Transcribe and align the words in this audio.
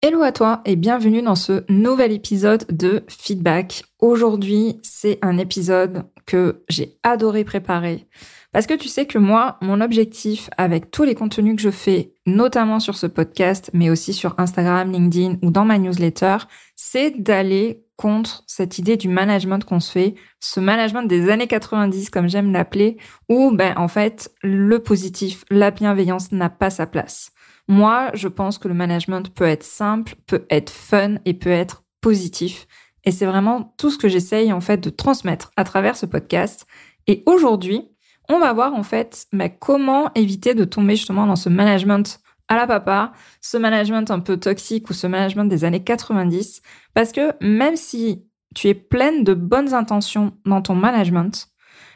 Hello 0.00 0.22
à 0.22 0.30
toi 0.30 0.62
et 0.64 0.76
bienvenue 0.76 1.22
dans 1.22 1.34
ce 1.34 1.64
nouvel 1.68 2.12
épisode 2.12 2.64
de 2.70 3.02
Feedback. 3.08 3.82
Aujourd'hui, 3.98 4.78
c'est 4.84 5.18
un 5.22 5.38
épisode 5.38 6.04
que 6.24 6.62
j'ai 6.68 7.00
adoré 7.02 7.42
préparer 7.42 8.06
parce 8.52 8.68
que 8.68 8.74
tu 8.74 8.86
sais 8.86 9.06
que 9.06 9.18
moi, 9.18 9.58
mon 9.60 9.80
objectif 9.80 10.50
avec 10.56 10.92
tous 10.92 11.02
les 11.02 11.16
contenus 11.16 11.56
que 11.56 11.62
je 11.62 11.70
fais, 11.70 12.12
notamment 12.26 12.78
sur 12.78 12.96
ce 12.96 13.08
podcast, 13.08 13.70
mais 13.74 13.90
aussi 13.90 14.12
sur 14.12 14.38
Instagram, 14.38 14.92
LinkedIn 14.92 15.38
ou 15.42 15.50
dans 15.50 15.64
ma 15.64 15.78
newsletter, 15.78 16.36
c'est 16.76 17.20
d'aller 17.20 17.84
contre 17.96 18.44
cette 18.46 18.78
idée 18.78 18.96
du 18.96 19.08
management 19.08 19.64
qu'on 19.64 19.80
se 19.80 19.90
fait, 19.90 20.14
ce 20.38 20.60
management 20.60 21.02
des 21.02 21.28
années 21.28 21.48
90 21.48 22.10
comme 22.10 22.28
j'aime 22.28 22.52
l'appeler, 22.52 22.98
où 23.28 23.50
ben 23.50 23.74
en 23.76 23.88
fait 23.88 24.30
le 24.42 24.78
positif, 24.78 25.44
la 25.50 25.72
bienveillance 25.72 26.30
n'a 26.30 26.50
pas 26.50 26.70
sa 26.70 26.86
place. 26.86 27.32
Moi, 27.68 28.10
je 28.14 28.28
pense 28.28 28.56
que 28.58 28.66
le 28.66 28.74
management 28.74 29.32
peut 29.34 29.44
être 29.44 29.62
simple, 29.62 30.14
peut 30.26 30.46
être 30.48 30.70
fun 30.70 31.16
et 31.26 31.34
peut 31.34 31.50
être 31.50 31.84
positif. 32.00 32.66
Et 33.04 33.10
c'est 33.10 33.26
vraiment 33.26 33.74
tout 33.76 33.90
ce 33.90 33.98
que 33.98 34.08
j'essaye 34.08 34.52
en 34.52 34.60
fait 34.60 34.78
de 34.78 34.90
transmettre 34.90 35.50
à 35.56 35.64
travers 35.64 35.96
ce 35.96 36.06
podcast. 36.06 36.66
Et 37.06 37.22
aujourd'hui, 37.26 37.88
on 38.28 38.38
va 38.38 38.52
voir 38.52 38.74
en 38.74 38.82
fait 38.82 39.26
mais 39.32 39.56
comment 39.58 40.10
éviter 40.14 40.54
de 40.54 40.64
tomber 40.64 40.96
justement 40.96 41.26
dans 41.26 41.36
ce 41.36 41.48
management 41.48 42.20
à 42.48 42.56
la 42.56 42.66
papa, 42.66 43.12
ce 43.42 43.58
management 43.58 44.10
un 44.10 44.20
peu 44.20 44.38
toxique 44.38 44.88
ou 44.88 44.94
ce 44.94 45.06
management 45.06 45.44
des 45.44 45.64
années 45.64 45.84
90. 45.84 46.62
Parce 46.94 47.12
que 47.12 47.32
même 47.44 47.76
si 47.76 48.24
tu 48.54 48.68
es 48.68 48.74
pleine 48.74 49.24
de 49.24 49.34
bonnes 49.34 49.74
intentions 49.74 50.32
dans 50.46 50.62
ton 50.62 50.74
management, 50.74 51.48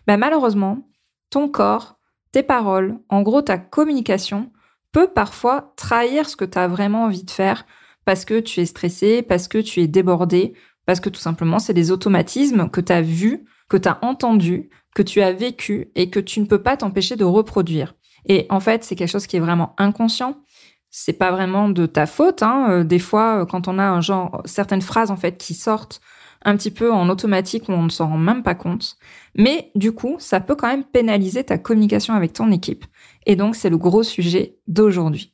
ben 0.06 0.18
malheureusement, 0.18 0.86
ton 1.30 1.48
corps, 1.48 1.98
tes 2.32 2.42
paroles, 2.42 2.98
en 3.08 3.22
gros 3.22 3.40
ta 3.40 3.56
communication, 3.56 4.50
peut 4.92 5.08
parfois 5.08 5.72
trahir 5.76 6.28
ce 6.28 6.36
que 6.36 6.44
tu 6.44 6.58
as 6.58 6.68
vraiment 6.68 7.04
envie 7.04 7.24
de 7.24 7.30
faire 7.30 7.66
parce 8.04 8.24
que 8.24 8.40
tu 8.40 8.60
es 8.60 8.66
stressé, 8.66 9.22
parce 9.22 9.48
que 9.48 9.58
tu 9.58 9.80
es 9.80 9.86
débordé, 9.86 10.54
parce 10.86 11.00
que 11.00 11.08
tout 11.08 11.20
simplement 11.20 11.58
c'est 11.58 11.74
des 11.74 11.90
automatismes 11.90 12.68
que 12.68 12.80
tu 12.80 12.92
as 12.92 13.02
vus, 13.02 13.44
que 13.68 13.76
tu 13.76 13.88
as 13.88 13.98
entendus, 14.02 14.70
que 14.94 15.02
tu 15.02 15.22
as 15.22 15.32
vécu 15.32 15.90
et 15.94 16.10
que 16.10 16.20
tu 16.20 16.40
ne 16.40 16.46
peux 16.46 16.62
pas 16.62 16.76
t'empêcher 16.76 17.16
de 17.16 17.24
reproduire. 17.24 17.94
Et 18.26 18.46
en 18.50 18.60
fait, 18.60 18.84
c'est 18.84 18.94
quelque 18.94 19.08
chose 19.10 19.26
qui 19.26 19.36
est 19.36 19.40
vraiment 19.40 19.74
inconscient. 19.78 20.36
C'est 20.90 21.14
pas 21.14 21.30
vraiment 21.30 21.68
de 21.68 21.86
ta 21.86 22.06
faute. 22.06 22.42
Hein. 22.42 22.66
Euh, 22.70 22.84
des 22.84 22.98
fois, 22.98 23.42
euh, 23.42 23.46
quand 23.46 23.66
on 23.66 23.78
a 23.78 23.84
un 23.84 24.00
genre, 24.00 24.42
certaines 24.44 24.82
phrases 24.82 25.10
en 25.10 25.16
fait 25.16 25.38
qui 25.38 25.54
sortent 25.54 26.00
un 26.44 26.56
petit 26.56 26.70
peu 26.70 26.92
en 26.92 27.08
automatique 27.08 27.68
où 27.68 27.72
on 27.72 27.84
ne 27.84 27.88
s'en 27.88 28.08
rend 28.08 28.18
même 28.18 28.42
pas 28.42 28.54
compte. 28.54 28.96
Mais 29.36 29.70
du 29.74 29.92
coup, 29.92 30.16
ça 30.18 30.40
peut 30.40 30.56
quand 30.56 30.68
même 30.68 30.84
pénaliser 30.84 31.44
ta 31.44 31.58
communication 31.58 32.14
avec 32.14 32.32
ton 32.32 32.50
équipe. 32.50 32.84
Et 33.26 33.36
donc, 33.36 33.56
c'est 33.56 33.70
le 33.70 33.78
gros 33.78 34.02
sujet 34.02 34.56
d'aujourd'hui. 34.66 35.32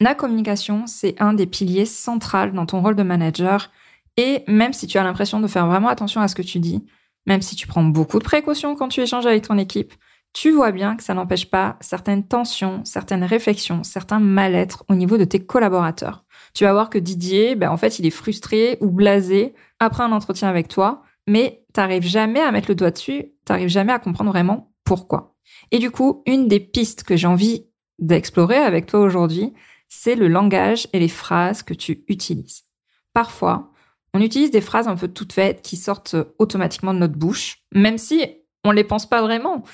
La 0.00 0.14
communication, 0.14 0.86
c'est 0.86 1.20
un 1.20 1.34
des 1.34 1.46
piliers 1.46 1.86
centraux 1.86 2.50
dans 2.52 2.66
ton 2.66 2.82
rôle 2.82 2.96
de 2.96 3.02
manager. 3.02 3.70
Et 4.16 4.42
même 4.46 4.72
si 4.72 4.86
tu 4.86 4.98
as 4.98 5.04
l'impression 5.04 5.40
de 5.40 5.46
faire 5.46 5.66
vraiment 5.66 5.88
attention 5.88 6.20
à 6.20 6.28
ce 6.28 6.34
que 6.34 6.42
tu 6.42 6.58
dis, 6.58 6.84
même 7.26 7.42
si 7.42 7.56
tu 7.56 7.66
prends 7.66 7.84
beaucoup 7.84 8.18
de 8.18 8.24
précautions 8.24 8.76
quand 8.76 8.88
tu 8.88 9.00
échanges 9.00 9.26
avec 9.26 9.46
ton 9.46 9.56
équipe, 9.56 9.94
tu 10.34 10.50
vois 10.50 10.72
bien 10.72 10.96
que 10.96 11.04
ça 11.04 11.14
n'empêche 11.14 11.48
pas 11.48 11.76
certaines 11.80 12.26
tensions, 12.26 12.84
certaines 12.84 13.22
réflexions, 13.22 13.84
certains 13.84 14.18
mal-être 14.18 14.84
au 14.88 14.96
niveau 14.96 15.16
de 15.16 15.24
tes 15.24 15.38
collaborateurs. 15.38 16.24
Tu 16.54 16.64
vas 16.64 16.72
voir 16.72 16.90
que 16.90 16.98
Didier, 16.98 17.54
ben, 17.54 17.70
en 17.70 17.76
fait, 17.76 18.00
il 18.00 18.06
est 18.06 18.10
frustré 18.10 18.76
ou 18.80 18.90
blasé 18.90 19.54
après 19.84 20.02
un 20.02 20.12
entretien 20.12 20.48
avec 20.48 20.68
toi, 20.68 21.02
mais 21.26 21.64
t'arrives 21.72 22.06
jamais 22.06 22.40
à 22.40 22.52
mettre 22.52 22.68
le 22.68 22.74
doigt 22.74 22.90
dessus, 22.90 23.26
t'arrives 23.44 23.68
jamais 23.68 23.92
à 23.92 23.98
comprendre 23.98 24.30
vraiment 24.30 24.72
pourquoi. 24.84 25.36
Et 25.70 25.78
du 25.78 25.90
coup, 25.90 26.22
une 26.26 26.48
des 26.48 26.60
pistes 26.60 27.04
que 27.04 27.16
j'ai 27.16 27.26
envie 27.26 27.66
d'explorer 27.98 28.56
avec 28.56 28.86
toi 28.86 29.00
aujourd'hui, 29.00 29.52
c'est 29.88 30.16
le 30.16 30.28
langage 30.28 30.88
et 30.92 30.98
les 30.98 31.08
phrases 31.08 31.62
que 31.62 31.74
tu 31.74 32.04
utilises. 32.08 32.64
Parfois, 33.12 33.70
on 34.12 34.20
utilise 34.20 34.50
des 34.50 34.60
phrases 34.60 34.88
un 34.88 34.96
peu 34.96 35.08
toutes 35.08 35.32
faites 35.32 35.62
qui 35.62 35.76
sortent 35.76 36.16
automatiquement 36.38 36.94
de 36.94 36.98
notre 36.98 37.16
bouche, 37.16 37.58
même 37.72 37.98
si 37.98 38.24
on 38.64 38.70
les 38.70 38.84
pense 38.84 39.06
pas 39.08 39.22
vraiment, 39.22 39.64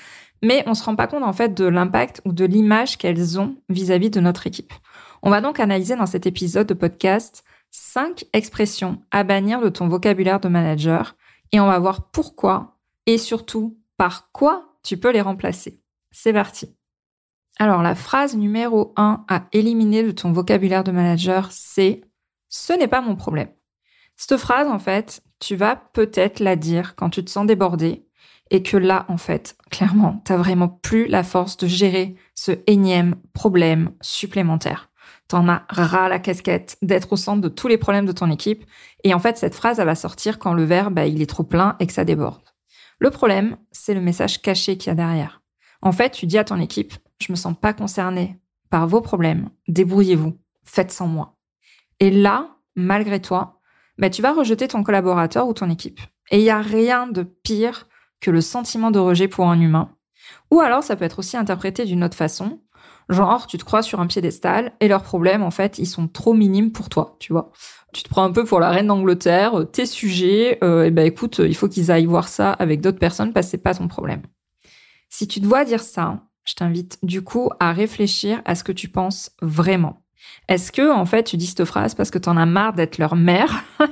mais 0.43 0.63
on 0.67 0.73
se 0.73 0.83
rend 0.83 0.95
pas 0.95 1.07
compte 1.07 1.23
en 1.23 1.33
fait 1.33 1.53
de 1.53 1.65
l'impact 1.65 2.21
ou 2.25 2.33
de 2.33 2.45
l'image 2.45 2.97
qu'elles 2.97 3.39
ont 3.39 3.55
vis-à-vis 3.69 4.07
-vis 4.09 4.13
de 4.13 4.19
notre 4.19 4.47
équipe. 4.47 4.73
On 5.21 5.29
va 5.29 5.41
donc 5.41 5.59
analyser 5.59 5.95
dans 5.95 6.07
cet 6.07 6.25
épisode 6.25 6.67
de 6.67 6.73
podcast 6.73 7.43
cinq 7.71 8.25
expressions 8.33 9.01
à 9.11 9.23
bannir 9.23 9.61
de 9.61 9.69
ton 9.69 9.87
vocabulaire 9.87 10.39
de 10.39 10.49
manager 10.49 11.15
et 11.51 11.59
on 11.59 11.67
va 11.67 11.79
voir 11.79 12.11
pourquoi 12.11 12.77
et 13.07 13.17
surtout 13.17 13.79
par 13.97 14.31
quoi 14.31 14.77
tu 14.83 14.97
peux 14.97 15.11
les 15.11 15.21
remplacer. 15.21 15.81
C'est 16.11 16.33
parti. 16.33 16.75
Alors, 17.57 17.81
la 17.81 17.95
phrase 17.95 18.35
numéro 18.35 18.93
1 18.95 19.25
à 19.27 19.47
éliminer 19.51 20.03
de 20.03 20.11
ton 20.11 20.31
vocabulaire 20.31 20.83
de 20.83 20.91
manager, 20.91 21.49
c'est 21.51 22.01
ce 22.49 22.73
n'est 22.73 22.87
pas 22.87 23.01
mon 23.01 23.15
problème. 23.15 23.49
Cette 24.17 24.37
phrase, 24.37 24.67
en 24.67 24.79
fait, 24.79 25.23
tu 25.39 25.55
vas 25.55 25.75
peut-être 25.75 26.39
la 26.39 26.55
dire 26.55 26.95
quand 26.95 27.09
tu 27.09 27.23
te 27.23 27.29
sens 27.29 27.45
débordé 27.45 28.05
et 28.51 28.63
que 28.63 28.77
là, 28.77 29.05
en 29.07 29.17
fait, 29.17 29.55
clairement, 29.69 30.21
t'as 30.25 30.37
vraiment 30.37 30.67
plus 30.67 31.07
la 31.07 31.23
force 31.23 31.57
de 31.57 31.67
gérer 31.67 32.15
ce 32.35 32.51
énième 32.67 33.15
problème 33.33 33.91
supplémentaire. 34.01 34.90
T'en 35.31 35.47
as 35.47 35.63
ras 35.69 36.09
la 36.09 36.19
casquette 36.19 36.77
d'être 36.81 37.13
au 37.13 37.15
centre 37.15 37.39
de 37.39 37.47
tous 37.47 37.69
les 37.69 37.77
problèmes 37.77 38.05
de 38.05 38.11
ton 38.11 38.29
équipe. 38.29 38.65
Et 39.05 39.13
en 39.13 39.19
fait, 39.19 39.37
cette 39.37 39.55
phrase, 39.55 39.79
elle 39.79 39.85
va 39.85 39.95
sortir 39.95 40.39
quand 40.39 40.53
le 40.53 40.65
verre, 40.65 40.91
bah, 40.91 41.05
il 41.05 41.21
est 41.21 41.29
trop 41.29 41.45
plein 41.45 41.77
et 41.79 41.87
que 41.87 41.93
ça 41.93 42.03
déborde. 42.03 42.41
Le 42.99 43.11
problème, 43.11 43.55
c'est 43.71 43.93
le 43.93 44.01
message 44.01 44.41
caché 44.41 44.77
qu'il 44.77 44.89
y 44.89 44.91
a 44.91 44.95
derrière. 44.95 45.41
En 45.81 45.93
fait, 45.93 46.09
tu 46.09 46.25
dis 46.25 46.37
à 46.37 46.43
ton 46.43 46.59
équipe, 46.59 46.95
je 47.21 47.31
me 47.31 47.37
sens 47.37 47.55
pas 47.57 47.71
concerné 47.71 48.41
par 48.69 48.87
vos 48.87 48.99
problèmes, 48.99 49.47
débrouillez-vous, 49.69 50.37
faites 50.65 50.91
sans 50.91 51.07
moi. 51.07 51.37
Et 52.01 52.11
là, 52.11 52.57
malgré 52.75 53.21
toi, 53.21 53.61
bah, 53.97 54.09
tu 54.09 54.21
vas 54.21 54.33
rejeter 54.33 54.67
ton 54.67 54.83
collaborateur 54.83 55.47
ou 55.47 55.53
ton 55.53 55.69
équipe. 55.69 56.01
Et 56.29 56.39
il 56.39 56.43
n'y 56.43 56.49
a 56.49 56.61
rien 56.61 57.07
de 57.07 57.23
pire 57.23 57.87
que 58.19 58.31
le 58.31 58.41
sentiment 58.41 58.91
de 58.91 58.99
rejet 58.99 59.29
pour 59.29 59.47
un 59.47 59.61
humain. 59.61 59.95
Ou 60.51 60.59
alors, 60.59 60.83
ça 60.83 60.97
peut 60.97 61.05
être 61.05 61.19
aussi 61.19 61.37
interprété 61.37 61.85
d'une 61.85 62.03
autre 62.03 62.17
façon. 62.17 62.59
Genre, 63.11 63.45
tu 63.45 63.57
te 63.57 63.65
crois 63.65 63.81
sur 63.83 63.99
un 63.99 64.07
piédestal 64.07 64.71
et 64.79 64.87
leurs 64.87 65.03
problèmes, 65.03 65.43
en 65.43 65.51
fait, 65.51 65.77
ils 65.79 65.85
sont 65.85 66.07
trop 66.07 66.33
minimes 66.33 66.71
pour 66.71 66.87
toi, 66.87 67.17
tu 67.19 67.33
vois. 67.33 67.51
Tu 67.93 68.03
te 68.03 68.09
prends 68.09 68.23
un 68.23 68.31
peu 68.31 68.45
pour 68.45 68.61
la 68.61 68.69
reine 68.69 68.87
d'Angleterre, 68.87 69.65
tes 69.69 69.85
sujets, 69.85 70.57
euh, 70.63 70.85
et 70.85 70.91
ben 70.91 71.05
écoute, 71.05 71.39
il 71.39 71.55
faut 71.55 71.67
qu'ils 71.67 71.91
aillent 71.91 72.05
voir 72.05 72.29
ça 72.29 72.53
avec 72.53 72.79
d'autres 72.79 72.99
personnes 72.99 73.33
parce 73.33 73.47
que 73.47 73.51
c'est 73.51 73.57
pas 73.57 73.75
ton 73.75 73.89
problème. 73.89 74.21
Si 75.09 75.27
tu 75.27 75.41
dois 75.41 75.65
dire 75.65 75.83
ça, 75.83 76.21
je 76.45 76.55
t'invite 76.55 76.99
du 77.03 77.21
coup 77.21 77.49
à 77.59 77.73
réfléchir 77.73 78.41
à 78.45 78.55
ce 78.55 78.63
que 78.63 78.71
tu 78.71 78.87
penses 78.87 79.31
vraiment. 79.41 80.01
Est-ce 80.47 80.71
que 80.71 80.91
en 80.91 81.05
fait 81.05 81.23
tu 81.23 81.37
dis 81.37 81.47
cette 81.47 81.65
phrase 81.65 81.95
parce 81.95 82.11
que 82.11 82.17
t'en 82.17 82.37
as 82.37 82.45
marre 82.45 82.73
d'être 82.73 82.97
leur 82.97 83.15
mère? 83.15 83.63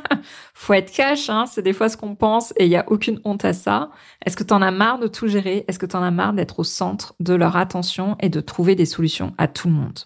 Faut 0.54 0.74
être 0.74 0.92
cash, 0.92 1.30
hein, 1.30 1.46
c'est 1.46 1.62
des 1.62 1.74
fois 1.74 1.90
ce 1.90 1.98
qu'on 1.98 2.16
pense 2.16 2.54
et 2.58 2.66
il 2.66 2.72
y 2.72 2.76
a 2.76 2.86
aucune 2.90 3.20
honte 3.24 3.46
à 3.46 3.54
ça. 3.54 3.92
Est-ce 4.26 4.36
que 4.36 4.44
t'en 4.44 4.62
as 4.62 4.72
marre 4.72 5.00
de 5.00 5.08
tout 5.08 5.28
gérer? 5.28 5.66
Est-ce 5.68 5.80
que 5.80 5.86
t'en 5.86 6.04
as 6.04 6.12
marre 6.12 6.34
d'être 6.34 6.60
au 6.60 6.64
centre 6.64 7.16
de 7.20 7.34
leur 7.34 7.56
attention 7.56 8.16
et 8.20 8.30
de 8.30 8.42
trouver 8.42 8.76
des 8.76 8.86
solutions 8.86 9.34
à 9.38 9.48
tout 9.48 9.68
le 9.68 9.74
monde? 9.74 10.00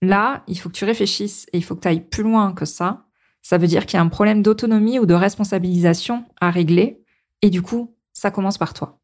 Là, 0.00 0.44
il 0.46 0.58
faut 0.58 0.68
que 0.68 0.74
tu 0.74 0.84
réfléchisses 0.84 1.46
et 1.52 1.58
il 1.58 1.64
faut 1.64 1.74
que 1.74 1.80
tu 1.80 1.88
ailles 1.88 2.08
plus 2.08 2.22
loin 2.22 2.52
que 2.52 2.64
ça. 2.64 3.06
Ça 3.42 3.58
veut 3.58 3.66
dire 3.66 3.86
qu'il 3.86 3.96
y 3.96 4.00
a 4.00 4.04
un 4.04 4.08
problème 4.08 4.42
d'autonomie 4.42 4.98
ou 4.98 5.06
de 5.06 5.14
responsabilisation 5.14 6.24
à 6.40 6.50
régler 6.50 7.02
et 7.42 7.50
du 7.50 7.62
coup, 7.62 7.96
ça 8.12 8.30
commence 8.30 8.58
par 8.58 8.74
toi. 8.74 9.00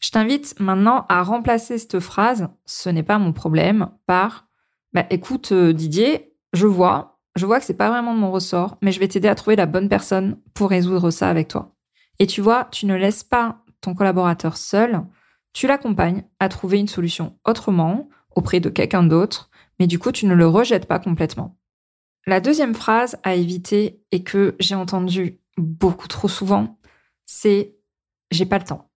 Je 0.00 0.10
t'invite 0.10 0.58
maintenant 0.60 1.06
à 1.08 1.22
remplacer 1.22 1.78
cette 1.78 2.00
phrase 2.00 2.48
ce 2.66 2.90
n'est 2.90 3.02
pas 3.02 3.18
mon 3.18 3.32
problème 3.32 3.88
par 4.06 4.48
bah, 4.94 5.06
écoute 5.10 5.52
euh, 5.52 5.72
Didier, 5.72 6.32
je 6.52 6.66
vois, 6.66 7.20
je 7.36 7.46
vois 7.46 7.58
que 7.58 7.66
c'est 7.66 7.74
pas 7.74 7.90
vraiment 7.90 8.14
de 8.14 8.20
mon 8.20 8.30
ressort, 8.30 8.78
mais 8.80 8.92
je 8.92 9.00
vais 9.00 9.08
t'aider 9.08 9.28
à 9.28 9.34
trouver 9.34 9.56
la 9.56 9.66
bonne 9.66 9.88
personne 9.88 10.38
pour 10.54 10.70
résoudre 10.70 11.10
ça 11.10 11.28
avec 11.28 11.48
toi. 11.48 11.74
Et 12.20 12.26
tu 12.26 12.40
vois, 12.40 12.68
tu 12.70 12.86
ne 12.86 12.94
laisses 12.94 13.24
pas 13.24 13.64
ton 13.80 13.94
collaborateur 13.94 14.56
seul, 14.56 15.02
tu 15.52 15.66
l'accompagnes 15.66 16.24
à 16.38 16.48
trouver 16.48 16.78
une 16.78 16.88
solution 16.88 17.36
autrement 17.44 18.08
auprès 18.34 18.60
de 18.60 18.68
quelqu'un 18.68 19.02
d'autre, 19.02 19.50
mais 19.78 19.86
du 19.86 19.98
coup, 19.98 20.12
tu 20.12 20.26
ne 20.26 20.34
le 20.34 20.46
rejettes 20.46 20.86
pas 20.86 20.98
complètement. 20.98 21.58
La 22.26 22.40
deuxième 22.40 22.74
phrase 22.74 23.18
à 23.22 23.34
éviter 23.34 24.00
et 24.10 24.22
que 24.22 24.56
j'ai 24.58 24.74
entendue 24.74 25.40
beaucoup 25.58 26.08
trop 26.08 26.28
souvent, 26.28 26.78
c'est 27.26 27.76
j'ai 28.30 28.46
pas 28.46 28.58
le 28.58 28.64
temps. 28.64 28.90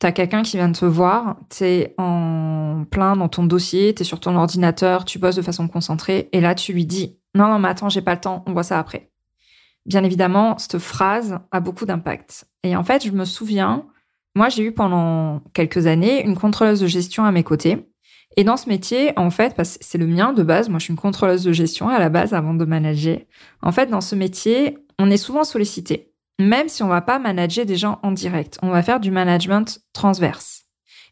T'as 0.00 0.12
quelqu'un 0.12 0.42
qui 0.42 0.56
vient 0.56 0.72
te 0.72 0.86
voir, 0.86 1.36
t'es 1.50 1.94
en 1.98 2.84
plein 2.90 3.16
dans 3.16 3.28
ton 3.28 3.44
dossier, 3.44 3.94
t'es 3.94 4.02
sur 4.02 4.18
ton 4.18 4.34
ordinateur, 4.34 5.04
tu 5.04 5.18
bosses 5.18 5.36
de 5.36 5.42
façon 5.42 5.68
concentrée, 5.68 6.30
et 6.32 6.40
là 6.40 6.54
tu 6.54 6.72
lui 6.72 6.86
dis 6.86 7.18
non 7.34 7.48
non 7.48 7.58
mais 7.58 7.68
attends 7.68 7.90
j'ai 7.90 8.00
pas 8.00 8.14
le 8.14 8.20
temps, 8.20 8.42
on 8.46 8.52
voit 8.54 8.62
ça 8.62 8.78
après. 8.78 9.10
bien 9.84 10.02
évidemment, 10.02 10.56
cette 10.56 10.78
phrase 10.78 11.38
a 11.52 11.60
beaucoup 11.60 11.84
d'impact. 11.84 12.46
Et 12.62 12.76
en 12.76 12.82
fait, 12.82 13.04
je 13.04 13.12
me 13.12 13.24
souviens, 13.24 13.86
moi, 14.34 14.48
j'ai 14.48 14.62
eu 14.62 14.72
pendant 14.72 15.40
quelques 15.54 15.86
années 15.86 16.24
une 16.24 16.36
contrôleuse 16.36 16.80
de 16.80 16.86
gestion 16.86 17.24
à 17.24 17.32
mes 17.32 17.42
côtés. 17.42 17.86
Et 18.36 18.44
dans 18.44 18.56
ce 18.56 18.68
métier, 18.68 19.12
en 19.18 19.30
fait, 19.30 19.54
parce 19.56 19.76
que 19.76 19.84
c'est 19.84 19.98
le 19.98 20.06
mien 20.06 20.32
de 20.32 20.42
base, 20.44 20.68
moi 20.68 20.78
je 20.78 20.84
suis 20.84 20.92
une 20.92 20.98
contrôleuse 20.98 21.42
de 21.42 21.52
gestion 21.52 21.88
à 21.88 21.98
la 21.98 22.08
base 22.08 22.32
avant 22.32 22.54
de 22.54 22.64
manager. 22.64 23.18
En 23.60 23.72
fait, 23.72 23.86
dans 23.86 24.00
ce 24.00 24.14
métier, 24.14 24.78
on 25.00 25.10
est 25.10 25.16
souvent 25.16 25.42
sollicité. 25.42 26.09
Même 26.40 26.70
si 26.70 26.82
on 26.82 26.88
va 26.88 27.02
pas 27.02 27.18
manager 27.18 27.66
des 27.66 27.76
gens 27.76 28.00
en 28.02 28.12
direct, 28.12 28.58
on 28.62 28.70
va 28.70 28.82
faire 28.82 28.98
du 28.98 29.10
management 29.10 29.80
transverse. 29.92 30.64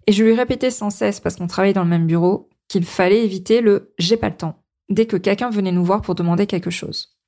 Et 0.06 0.12
je 0.12 0.24
lui 0.24 0.32
répétais 0.32 0.70
sans 0.70 0.88
cesse, 0.88 1.20
parce 1.20 1.36
qu'on 1.36 1.46
travaille 1.46 1.74
dans 1.74 1.82
le 1.82 1.90
même 1.90 2.06
bureau, 2.06 2.48
qu'il 2.66 2.86
fallait 2.86 3.24
éviter 3.24 3.60
le 3.60 3.92
j'ai 3.98 4.16
pas 4.16 4.30
le 4.30 4.36
temps 4.36 4.64
dès 4.88 5.04
que 5.04 5.18
quelqu'un 5.18 5.50
venait 5.50 5.70
nous 5.70 5.84
voir 5.84 6.00
pour 6.00 6.14
demander 6.14 6.46
quelque 6.46 6.70
chose. 6.70 7.18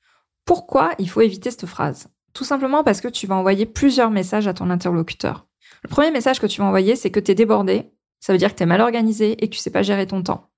Pourquoi 0.47 0.93
il 0.99 1.11
faut 1.11 1.21
éviter 1.21 1.51
cette 1.51 1.67
phrase? 1.67 2.09
Tout 2.33 2.45
simplement 2.45 2.83
parce 2.83 3.03
que 3.03 3.09
tu 3.09 3.27
vas 3.27 3.35
envoyer 3.35 3.67
plusieurs 3.67 4.11
messages 4.11 4.47
à 4.47 4.55
ton 4.55 4.71
interlocuteur. 4.71 5.47
Le 5.83 5.91
premier 5.91 6.11
message 6.11 6.41
que 6.41 6.47
tu 6.47 6.63
vas 6.63 6.69
envoyer, 6.69 6.97
c'est 6.97 7.11
que 7.11 7.21
tu 7.21 7.33
es 7.33 7.35
débordé, 7.35 7.91
ça 8.19 8.33
veut 8.33 8.39
dire 8.39 8.53
que 8.53 8.57
tu 8.57 8.63
es 8.63 8.67
mal 8.67 8.81
organisé 8.81 9.33
et 9.33 9.49
que 9.49 9.55
tu 9.55 9.61
sais 9.61 9.71
pas 9.71 9.83
gérer 9.83 10.07
ton 10.07 10.23
temps. 10.23 10.51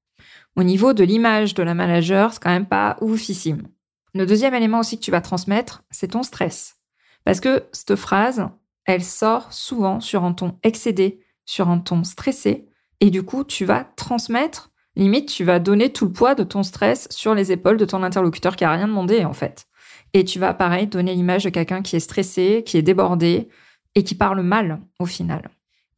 Au 0.55 0.63
niveau 0.63 0.93
de 0.93 1.03
l'image 1.03 1.55
de 1.55 1.65
la 1.65 1.75
manager, 1.75 2.33
c'est 2.33 2.41
quand 2.41 2.51
même 2.51 2.67
pas 2.67 2.99
oufissime. 3.01 3.67
Le 4.15 4.27
deuxième 4.27 4.55
élément 4.55 4.79
aussi 4.79 4.97
que 4.97 5.05
tu 5.05 5.11
vas 5.11 5.23
transmettre, 5.23 5.83
c'est 5.91 6.13
ton 6.13 6.23
stress. 6.23 6.77
Parce 7.25 7.41
que 7.41 7.65
cette 7.73 7.97
phrase, 7.97 8.49
elle 8.85 9.05
sort 9.05 9.53
souvent 9.53 10.01
sur 10.01 10.25
un 10.25 10.33
ton 10.33 10.59
excédé, 10.63 11.21
sur 11.45 11.69
un 11.69 11.79
ton 11.79 12.05
stressé, 12.05 12.69
et 13.01 13.11
du 13.11 13.23
coup, 13.23 13.45
tu 13.45 13.65
vas 13.65 13.85
transmettre, 13.97 14.71
limite, 14.97 15.29
tu 15.29 15.45
vas 15.45 15.59
donner 15.59 15.93
tout 15.93 16.07
le 16.07 16.13
poids 16.13 16.35
de 16.35 16.45
ton 16.45 16.63
stress 16.63 17.09
sur 17.11 17.35
les 17.35 17.51
épaules 17.51 17.77
de 17.77 17.85
ton 17.85 18.03
interlocuteur 18.03 18.57
qui 18.57 18.65
a 18.65 18.71
rien 18.71 18.87
demandé, 18.87 19.25
en 19.25 19.33
fait. 19.33 19.67
Et 20.15 20.25
tu 20.25 20.39
vas, 20.39 20.55
pareil, 20.55 20.87
donner 20.87 21.15
l'image 21.15 21.45
de 21.45 21.51
quelqu'un 21.51 21.83
qui 21.83 21.97
est 21.97 22.01
stressé, 22.01 22.63
qui 22.65 22.77
est 22.77 22.83
débordé, 22.83 23.49
et 23.95 24.05
qui 24.05 24.15
parle 24.15 24.43
mal, 24.43 24.81
au 24.99 25.07
final. 25.07 25.51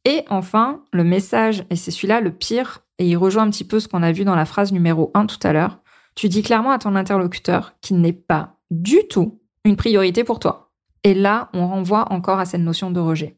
Et 0.03 0.23
enfin, 0.29 0.83
le 0.93 1.03
message, 1.03 1.63
et 1.69 1.75
c'est 1.75 1.91
celui-là 1.91 2.21
le 2.21 2.31
pire, 2.31 2.81
et 2.97 3.07
il 3.07 3.17
rejoint 3.17 3.43
un 3.43 3.49
petit 3.49 3.63
peu 3.63 3.79
ce 3.79 3.87
qu'on 3.87 4.03
a 4.03 4.11
vu 4.11 4.23
dans 4.23 4.35
la 4.35 4.45
phrase 4.45 4.71
numéro 4.71 5.11
1 5.13 5.25
tout 5.25 5.39
à 5.43 5.53
l'heure, 5.53 5.79
tu 6.15 6.29
dis 6.29 6.43
clairement 6.43 6.71
à 6.71 6.79
ton 6.79 6.95
interlocuteur 6.95 7.75
qu'il 7.81 7.99
n'est 7.99 8.13
pas 8.13 8.57
du 8.71 9.07
tout 9.09 9.41
une 9.63 9.75
priorité 9.75 10.23
pour 10.23 10.39
toi. 10.39 10.64
Et 11.05 11.13
là, 11.13 11.49
on 11.53 11.67
renvoie 11.67 12.11
encore 12.11 12.39
à 12.39 12.45
cette 12.45 12.61
notion 12.61 12.89
de 12.89 12.99
rejet. 12.99 13.37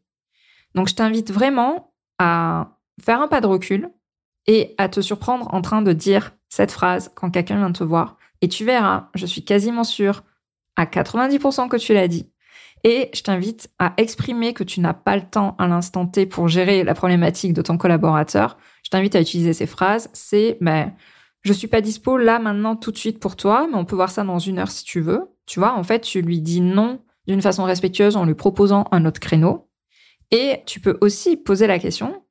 Donc 0.73 0.87
je 0.87 0.95
t'invite 0.95 1.31
vraiment 1.31 1.93
à 2.17 2.79
faire 3.03 3.21
un 3.21 3.27
pas 3.27 3.41
de 3.41 3.47
recul 3.47 3.89
et 4.47 4.73
à 4.77 4.87
te 4.87 5.01
surprendre 5.01 5.53
en 5.53 5.61
train 5.61 5.81
de 5.81 5.91
dire 5.91 6.31
cette 6.47 6.71
phrase 6.71 7.11
quand 7.13 7.29
quelqu'un 7.29 7.57
vient 7.57 7.73
te 7.73 7.83
voir. 7.83 8.15
Et 8.39 8.47
tu 8.47 8.63
verras, 8.63 9.09
je 9.15 9.25
suis 9.25 9.43
quasiment 9.43 9.83
sûre, 9.83 10.23
à 10.77 10.85
90% 10.85 11.67
que 11.67 11.75
tu 11.75 11.93
l'as 11.93 12.07
dit. 12.07 12.31
Et 12.85 13.09
je 13.13 13.21
t'invite 13.21 13.69
à 13.79 13.93
exprimer 13.97 14.53
que 14.53 14.63
tu 14.63 14.79
n'as 14.79 14.93
pas 14.93 15.17
le 15.17 15.27
temps 15.29 15.57
à 15.57 15.67
l'instant 15.67 16.05
T 16.05 16.25
pour 16.25 16.47
gérer 16.47 16.85
la 16.85 16.93
problématique 16.93 17.51
de 17.51 17.61
ton 17.61 17.77
collaborateur. 17.77 18.57
Je 18.83 18.91
t'invite 18.91 19.15
à 19.15 19.19
utiliser 19.19 19.51
ces 19.51 19.65
phrases. 19.65 20.09
C'est, 20.13 20.57
ben, 20.61 20.93
je 21.41 21.51
suis 21.51 21.67
pas 21.67 21.81
dispo 21.81 22.17
là, 22.17 22.39
maintenant, 22.39 22.77
tout 22.77 22.93
de 22.93 22.97
suite 22.97 23.19
pour 23.19 23.35
toi, 23.35 23.67
mais 23.69 23.75
on 23.75 23.83
peut 23.83 23.97
voir 23.97 24.11
ça 24.11 24.23
dans 24.23 24.39
une 24.39 24.57
heure 24.57 24.71
si 24.71 24.85
tu 24.85 25.01
veux. 25.01 25.35
Tu 25.47 25.59
vois, 25.59 25.73
en 25.73 25.83
fait, 25.83 25.99
tu 25.99 26.21
lui 26.21 26.39
dis 26.39 26.61
non 26.61 27.01
d'une 27.27 27.41
façon 27.41 27.63
respectueuse 27.63 28.15
en 28.15 28.25
lui 28.25 28.35
proposant 28.35 28.85
un 28.91 29.05
autre 29.05 29.19
créneau. 29.19 29.69
Et 30.31 30.61
tu 30.65 30.79
peux 30.79 30.97
aussi 31.01 31.37
poser 31.37 31.67
la 31.67 31.79
question, 31.79 32.23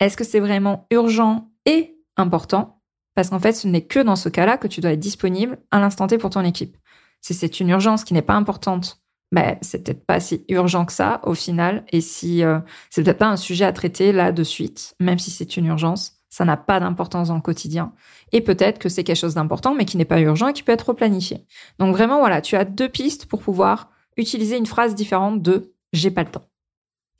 est-ce 0.00 0.16
que 0.16 0.24
c'est 0.24 0.40
vraiment 0.40 0.86
urgent 0.90 1.50
et 1.66 1.96
important? 2.16 2.82
Parce 3.14 3.30
qu'en 3.30 3.40
fait, 3.40 3.52
ce 3.52 3.66
n'est 3.66 3.86
que 3.86 4.00
dans 4.00 4.16
ce 4.16 4.28
cas-là 4.28 4.58
que 4.58 4.68
tu 4.68 4.80
dois 4.80 4.92
être 4.92 5.00
disponible 5.00 5.58
à 5.70 5.80
l'instant 5.80 6.06
T 6.06 6.18
pour 6.18 6.30
ton 6.30 6.44
équipe. 6.44 6.76
Si 7.20 7.34
c'est 7.34 7.60
une 7.60 7.70
urgence 7.70 8.04
qui 8.04 8.14
n'est 8.14 8.22
pas 8.22 8.34
importante, 8.34 9.02
ben, 9.32 9.58
c'est 9.60 9.84
peut-être 9.84 10.06
pas 10.06 10.20
si 10.20 10.44
urgent 10.48 10.84
que 10.84 10.92
ça 10.92 11.20
au 11.24 11.34
final. 11.34 11.84
Et 11.90 12.00
si 12.00 12.44
euh, 12.44 12.60
c'est 12.90 13.02
peut-être 13.02 13.18
pas 13.18 13.28
un 13.28 13.36
sujet 13.36 13.64
à 13.64 13.72
traiter 13.72 14.12
là 14.12 14.32
de 14.32 14.44
suite, 14.44 14.94
même 15.00 15.18
si 15.18 15.30
c'est 15.30 15.56
une 15.56 15.66
urgence, 15.66 16.14
ça 16.30 16.44
n'a 16.44 16.56
pas 16.56 16.78
d'importance 16.78 17.28
dans 17.28 17.34
le 17.34 17.40
quotidien. 17.40 17.92
Et 18.32 18.40
peut-être 18.40 18.78
que 18.78 18.88
c'est 18.88 19.02
quelque 19.04 19.16
chose 19.16 19.34
d'important, 19.34 19.74
mais 19.74 19.84
qui 19.84 19.96
n'est 19.96 20.04
pas 20.04 20.20
urgent 20.20 20.48
et 20.48 20.52
qui 20.52 20.62
peut 20.62 20.72
être 20.72 20.90
replanifié. 20.90 21.46
Donc 21.78 21.94
vraiment, 21.94 22.20
voilà, 22.20 22.40
tu 22.40 22.56
as 22.56 22.64
deux 22.64 22.88
pistes 22.88 23.26
pour 23.26 23.42
pouvoir 23.42 23.90
utiliser 24.18 24.58
une 24.58 24.66
phrase 24.66 24.94
différente 24.94 25.40
de 25.40 25.72
j'ai 25.92 26.10
pas 26.10 26.24
le 26.24 26.30
temps. 26.30 26.44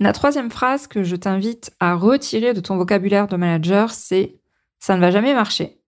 La 0.01 0.13
troisième 0.13 0.51
phrase 0.51 0.87
que 0.87 1.03
je 1.03 1.17
t'invite 1.17 1.73
à 1.81 1.95
retirer 1.95 2.53
de 2.53 2.61
ton 2.61 2.77
vocabulaire 2.77 3.27
de 3.27 3.37
manager, 3.37 3.91
c'est 3.91 4.39
ça 4.79 4.95
ne 4.95 5.01
va 5.01 5.11
jamais 5.11 5.35
marcher. 5.35 5.81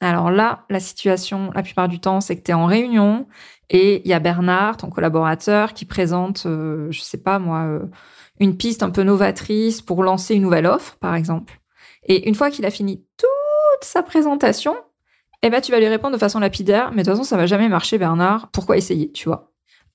Alors 0.00 0.30
là, 0.30 0.66
la 0.68 0.78
situation, 0.78 1.50
la 1.54 1.62
plupart 1.62 1.88
du 1.88 1.98
temps, 1.98 2.20
c'est 2.20 2.36
que 2.36 2.42
tu 2.42 2.50
es 2.50 2.54
en 2.54 2.66
réunion 2.66 3.26
et 3.70 4.02
il 4.04 4.08
y 4.08 4.12
a 4.12 4.20
Bernard, 4.20 4.76
ton 4.76 4.90
collaborateur, 4.90 5.72
qui 5.72 5.84
présente, 5.84 6.44
euh, 6.46 6.88
je 6.90 7.00
sais 7.00 7.18
pas 7.18 7.38
moi, 7.38 7.62
euh, 7.62 7.86
une 8.38 8.56
piste 8.56 8.82
un 8.82 8.90
peu 8.90 9.02
novatrice 9.02 9.80
pour 9.80 10.02
lancer 10.02 10.34
une 10.34 10.42
nouvelle 10.42 10.66
offre, 10.66 10.96
par 10.98 11.14
exemple. 11.14 11.60
Et 12.04 12.28
une 12.28 12.34
fois 12.34 12.50
qu'il 12.50 12.66
a 12.66 12.70
fini 12.70 13.04
toute 13.16 13.82
sa 13.82 14.02
présentation, 14.02 14.76
eh 15.42 15.50
ben, 15.50 15.60
tu 15.60 15.72
vas 15.72 15.80
lui 15.80 15.88
répondre 15.88 16.14
de 16.14 16.20
façon 16.20 16.38
lapidaire, 16.38 16.90
mais 16.92 17.02
de 17.02 17.08
toute 17.08 17.14
façon, 17.14 17.24
ça 17.24 17.36
va 17.36 17.46
jamais 17.46 17.68
marcher, 17.68 17.98
Bernard. 17.98 18.48
Pourquoi 18.52 18.76
essayer, 18.76 19.10
tu 19.12 19.28
vois? 19.28 19.45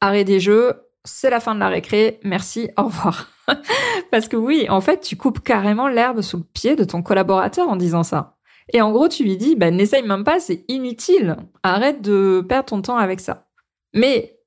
Arrêt 0.01 0.23
des 0.23 0.39
jeux, 0.39 0.73
c'est 1.03 1.29
la 1.29 1.39
fin 1.39 1.55
de 1.55 1.59
la 1.59 1.69
récré, 1.69 2.19
merci, 2.23 2.69
au 2.77 2.83
revoir. 2.83 3.29
Parce 4.11 4.27
que 4.27 4.35
oui, 4.35 4.65
en 4.69 4.81
fait, 4.81 5.01
tu 5.01 5.15
coupes 5.15 5.41
carrément 5.41 5.87
l'herbe 5.87 6.21
sous 6.21 6.37
le 6.37 6.43
pied 6.43 6.75
de 6.75 6.83
ton 6.83 7.01
collaborateur 7.01 7.69
en 7.69 7.75
disant 7.75 8.03
ça. 8.03 8.37
Et 8.73 8.81
en 8.81 8.91
gros, 8.91 9.07
tu 9.07 9.23
lui 9.23 9.37
dis, 9.37 9.55
bah, 9.55 9.71
n'essaye 9.71 10.03
même 10.03 10.23
pas, 10.23 10.39
c'est 10.39 10.63
inutile. 10.67 11.37
Arrête 11.63 12.01
de 12.01 12.43
perdre 12.47 12.69
ton 12.69 12.81
temps 12.81 12.97
avec 12.97 13.19
ça. 13.19 13.47
Mais 13.93 14.39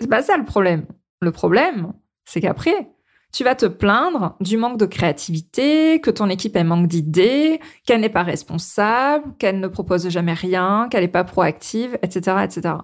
c'est 0.00 0.08
pas 0.08 0.22
ça 0.22 0.36
le 0.36 0.44
problème. 0.44 0.86
Le 1.20 1.32
problème, 1.32 1.92
c'est 2.24 2.40
qu'après, 2.40 2.90
tu 3.32 3.44
vas 3.44 3.54
te 3.54 3.66
plaindre 3.66 4.36
du 4.40 4.56
manque 4.56 4.78
de 4.78 4.86
créativité, 4.86 6.00
que 6.00 6.10
ton 6.10 6.28
équipe 6.28 6.56
elle 6.56 6.66
manque 6.66 6.86
d'idées, 6.86 7.60
qu'elle 7.86 8.00
n'est 8.00 8.08
pas 8.08 8.22
responsable, 8.22 9.34
qu'elle 9.38 9.60
ne 9.60 9.68
propose 9.68 10.08
jamais 10.08 10.32
rien, 10.32 10.88
qu'elle 10.90 11.02
n'est 11.02 11.08
pas 11.08 11.24
proactive, 11.24 11.98
etc., 12.02 12.36
etc. 12.44 12.74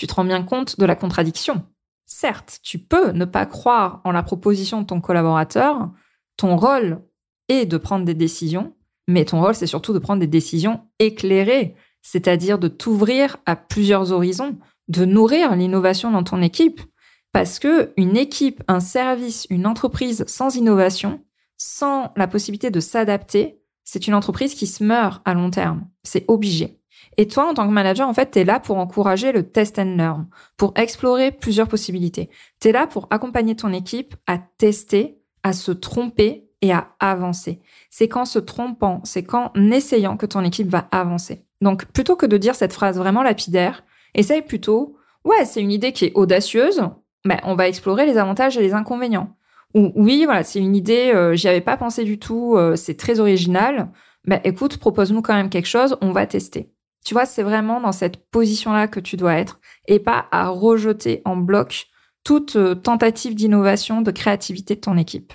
Tu 0.00 0.06
te 0.06 0.14
rends 0.14 0.24
bien 0.24 0.42
compte 0.42 0.80
de 0.80 0.86
la 0.86 0.96
contradiction. 0.96 1.62
Certes, 2.06 2.60
tu 2.62 2.78
peux 2.78 3.10
ne 3.10 3.26
pas 3.26 3.44
croire 3.44 4.00
en 4.04 4.12
la 4.12 4.22
proposition 4.22 4.80
de 4.80 4.86
ton 4.86 4.98
collaborateur. 5.02 5.90
Ton 6.38 6.56
rôle 6.56 7.02
est 7.50 7.66
de 7.66 7.76
prendre 7.76 8.06
des 8.06 8.14
décisions, 8.14 8.74
mais 9.08 9.26
ton 9.26 9.42
rôle, 9.42 9.54
c'est 9.54 9.66
surtout 9.66 9.92
de 9.92 9.98
prendre 9.98 10.20
des 10.20 10.26
décisions 10.26 10.80
éclairées, 11.00 11.74
c'est-à-dire 12.00 12.58
de 12.58 12.68
t'ouvrir 12.68 13.36
à 13.44 13.56
plusieurs 13.56 14.10
horizons, 14.10 14.58
de 14.88 15.04
nourrir 15.04 15.54
l'innovation 15.54 16.10
dans 16.10 16.24
ton 16.24 16.40
équipe. 16.40 16.80
Parce 17.32 17.58
que 17.58 17.92
une 17.98 18.16
équipe, 18.16 18.62
un 18.68 18.80
service, 18.80 19.46
une 19.50 19.66
entreprise 19.66 20.24
sans 20.26 20.56
innovation, 20.56 21.22
sans 21.58 22.14
la 22.16 22.26
possibilité 22.26 22.70
de 22.70 22.80
s'adapter, 22.80 23.60
c'est 23.84 24.06
une 24.06 24.14
entreprise 24.14 24.54
qui 24.54 24.66
se 24.66 24.82
meurt 24.82 25.20
à 25.26 25.34
long 25.34 25.50
terme. 25.50 25.86
C'est 26.04 26.24
obligé. 26.26 26.79
Et 27.16 27.26
toi, 27.26 27.48
en 27.48 27.54
tant 27.54 27.66
que 27.66 27.72
manager, 27.72 28.08
en 28.08 28.14
fait, 28.14 28.30
tu 28.32 28.38
es 28.40 28.44
là 28.44 28.60
pour 28.60 28.78
encourager 28.78 29.32
le 29.32 29.48
test 29.48 29.78
and 29.78 29.96
learn, 29.96 30.26
pour 30.56 30.72
explorer 30.76 31.32
plusieurs 31.32 31.68
possibilités. 31.68 32.30
Tu 32.60 32.68
es 32.68 32.72
là 32.72 32.86
pour 32.86 33.08
accompagner 33.10 33.56
ton 33.56 33.72
équipe 33.72 34.14
à 34.26 34.38
tester, 34.38 35.18
à 35.42 35.52
se 35.52 35.72
tromper 35.72 36.48
et 36.62 36.72
à 36.72 36.88
avancer. 37.00 37.60
C'est 37.90 38.08
qu'en 38.08 38.24
se 38.24 38.38
trompant, 38.38 39.00
c'est 39.04 39.24
qu'en 39.24 39.52
essayant 39.54 40.16
que 40.16 40.26
ton 40.26 40.44
équipe 40.44 40.68
va 40.68 40.88
avancer. 40.90 41.44
Donc, 41.60 41.86
plutôt 41.86 42.16
que 42.16 42.26
de 42.26 42.36
dire 42.36 42.54
cette 42.54 42.72
phrase 42.72 42.98
vraiment 42.98 43.22
lapidaire, 43.22 43.84
essaye 44.14 44.42
plutôt, 44.42 44.96
ouais, 45.24 45.44
c'est 45.44 45.60
une 45.60 45.72
idée 45.72 45.92
qui 45.92 46.06
est 46.06 46.12
audacieuse, 46.14 46.82
ben, 47.24 47.38
on 47.44 47.54
va 47.54 47.68
explorer 47.68 48.06
les 48.06 48.16
avantages 48.16 48.56
et 48.56 48.62
les 48.62 48.72
inconvénients. 48.72 49.36
Ou 49.74 49.92
oui, 49.94 50.24
voilà, 50.24 50.42
c'est 50.42 50.58
une 50.58 50.74
idée, 50.74 51.12
euh, 51.14 51.34
j'y 51.34 51.48
avais 51.48 51.60
pas 51.60 51.76
pensé 51.76 52.04
du 52.04 52.18
tout, 52.18 52.56
euh, 52.56 52.76
c'est 52.76 52.96
très 52.96 53.20
original. 53.20 53.90
Ben, 54.24 54.40
écoute, 54.44 54.78
propose-nous 54.78 55.22
quand 55.22 55.34
même 55.34 55.50
quelque 55.50 55.68
chose, 55.68 55.96
on 56.00 56.12
va 56.12 56.26
tester. 56.26 56.72
Tu 57.04 57.14
vois, 57.14 57.26
c'est 57.26 57.42
vraiment 57.42 57.80
dans 57.80 57.92
cette 57.92 58.30
position-là 58.30 58.88
que 58.88 59.00
tu 59.00 59.16
dois 59.16 59.34
être 59.34 59.60
et 59.88 59.98
pas 59.98 60.26
à 60.32 60.48
rejeter 60.48 61.22
en 61.24 61.36
bloc 61.36 61.86
toute 62.24 62.56
euh, 62.56 62.74
tentative 62.74 63.34
d'innovation, 63.34 64.02
de 64.02 64.10
créativité 64.10 64.74
de 64.74 64.80
ton 64.80 64.96
équipe. 64.96 65.32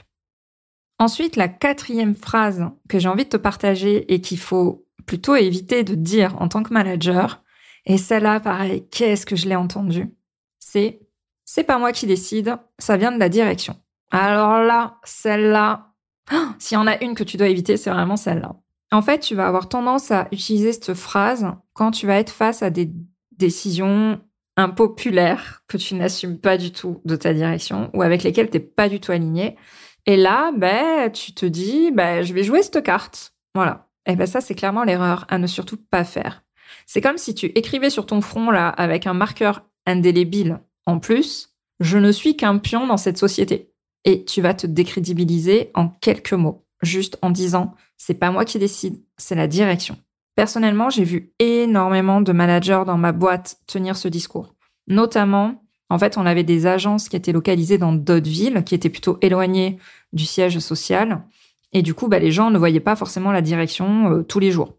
Ensuite, 0.99 1.35
la 1.35 1.47
quatrième 1.47 2.15
phrase 2.15 2.63
que 2.87 2.99
j'ai 2.99 3.09
envie 3.09 3.25
de 3.25 3.29
te 3.29 3.37
partager 3.37 4.13
et 4.13 4.21
qu'il 4.21 4.37
faut 4.37 4.85
plutôt 5.05 5.35
éviter 5.35 5.83
de 5.83 5.95
dire 5.95 6.39
en 6.41 6.47
tant 6.47 6.63
que 6.63 6.73
manager, 6.73 7.43
et 7.85 7.97
celle-là, 7.97 8.39
pareil, 8.39 8.87
qu'est-ce 8.89 9.25
que 9.25 9.35
je 9.35 9.47
l'ai 9.47 9.55
entendu 9.55 10.13
C'est 10.59 11.01
c'est 11.47 11.63
pas 11.63 11.77
moi 11.77 11.91
qui 11.91 12.07
décide, 12.07 12.57
ça 12.79 12.97
vient 12.97 13.11
de 13.11 13.19
la 13.19 13.29
direction. 13.29 13.75
Alors 14.11 14.59
là, 14.63 14.97
celle-là, 15.03 15.93
s'il 16.59 16.75
y 16.75 16.77
en 16.77 16.87
a 16.87 17.01
une 17.03 17.13
que 17.13 17.23
tu 17.23 17.37
dois 17.37 17.47
éviter, 17.47 17.77
c'est 17.77 17.91
vraiment 17.91 18.17
celle-là. 18.17 18.55
En 18.91 19.01
fait, 19.01 19.19
tu 19.19 19.35
vas 19.35 19.47
avoir 19.47 19.67
tendance 19.67 20.11
à 20.11 20.27
utiliser 20.31 20.73
cette 20.73 20.93
phrase 20.93 21.47
quand 21.73 21.91
tu 21.91 22.07
vas 22.07 22.17
être 22.17 22.31
face 22.31 22.61
à 22.61 22.69
des 22.69 22.91
décisions 23.37 24.21
impopulaires 24.57 25.63
que 25.67 25.77
tu 25.77 25.95
n'assumes 25.95 26.39
pas 26.39 26.57
du 26.57 26.71
tout 26.71 27.01
de 27.05 27.15
ta 27.15 27.33
direction 27.33 27.89
ou 27.93 28.01
avec 28.01 28.23
lesquelles 28.23 28.49
tu 28.49 28.57
n'es 28.57 28.63
pas 28.63 28.89
du 28.89 28.99
tout 28.99 29.11
aligné. 29.11 29.57
Et 30.05 30.17
là, 30.17 30.51
ben, 30.55 31.11
tu 31.11 31.33
te 31.33 31.45
dis, 31.45 31.91
ben, 31.91 32.23
je 32.23 32.33
vais 32.33 32.43
jouer 32.43 32.63
cette 32.63 32.83
carte. 32.83 33.33
Voilà. 33.53 33.89
Et 34.05 34.15
ben 34.15 34.27
ça, 34.27 34.39
c'est 34.39 34.55
clairement 34.55 34.83
l'erreur 34.83 35.25
à 35.29 35.37
ne 35.39 35.47
surtout 35.47 35.77
pas 35.77 36.03
faire. 36.03 36.43
C'est 36.85 37.01
comme 37.01 37.17
si 37.17 37.33
tu 37.33 37.47
écrivais 37.47 37.89
sur 37.89 38.05
ton 38.05 38.21
front 38.21 38.51
là 38.51 38.69
avec 38.69 39.07
un 39.07 39.13
marqueur 39.13 39.65
indélébile 39.85 40.59
En 40.85 40.99
plus, 40.99 41.55
je 41.79 41.97
ne 41.97 42.11
suis 42.11 42.37
qu'un 42.37 42.57
pion 42.57 42.87
dans 42.87 42.97
cette 42.97 43.17
société. 43.17 43.71
Et 44.03 44.23
tu 44.23 44.41
vas 44.41 44.53
te 44.53 44.67
décrédibiliser 44.67 45.71
en 45.73 45.89
quelques 45.89 46.33
mots, 46.33 46.64
juste 46.81 47.17
en 47.21 47.29
disant 47.29 47.73
c'est 47.97 48.15
pas 48.15 48.31
moi 48.31 48.45
qui 48.45 48.59
décide, 48.59 49.01
c'est 49.17 49.35
la 49.35 49.47
direction. 49.47 49.97
Personnellement, 50.35 50.89
j'ai 50.89 51.05
vu 51.05 51.31
énormément 51.39 52.19
de 52.21 52.31
managers 52.33 52.83
dans 52.85 52.97
ma 52.97 53.13
boîte 53.13 53.57
tenir 53.67 53.95
ce 53.95 54.07
discours. 54.07 54.53
Notamment, 54.87 55.63
en 55.89 55.97
fait, 55.97 56.17
on 56.17 56.25
avait 56.25 56.43
des 56.43 56.67
agences 56.67 57.09
qui 57.09 57.15
étaient 57.15 57.31
localisées 57.31 57.77
dans 57.77 57.93
d'autres 57.93 58.29
villes, 58.29 58.63
qui 58.65 58.75
étaient 58.75 58.89
plutôt 58.89 59.17
éloignées 59.21 59.77
du 60.13 60.25
siège 60.25 60.59
social. 60.59 61.23
Et 61.71 61.81
du 61.81 61.93
coup, 61.93 62.07
bah, 62.07 62.19
les 62.19 62.31
gens 62.31 62.51
ne 62.51 62.57
voyaient 62.57 62.79
pas 62.79 62.95
forcément 62.95 63.31
la 63.31 63.41
direction 63.41 64.11
euh, 64.11 64.23
tous 64.23 64.39
les 64.39 64.51
jours. 64.51 64.77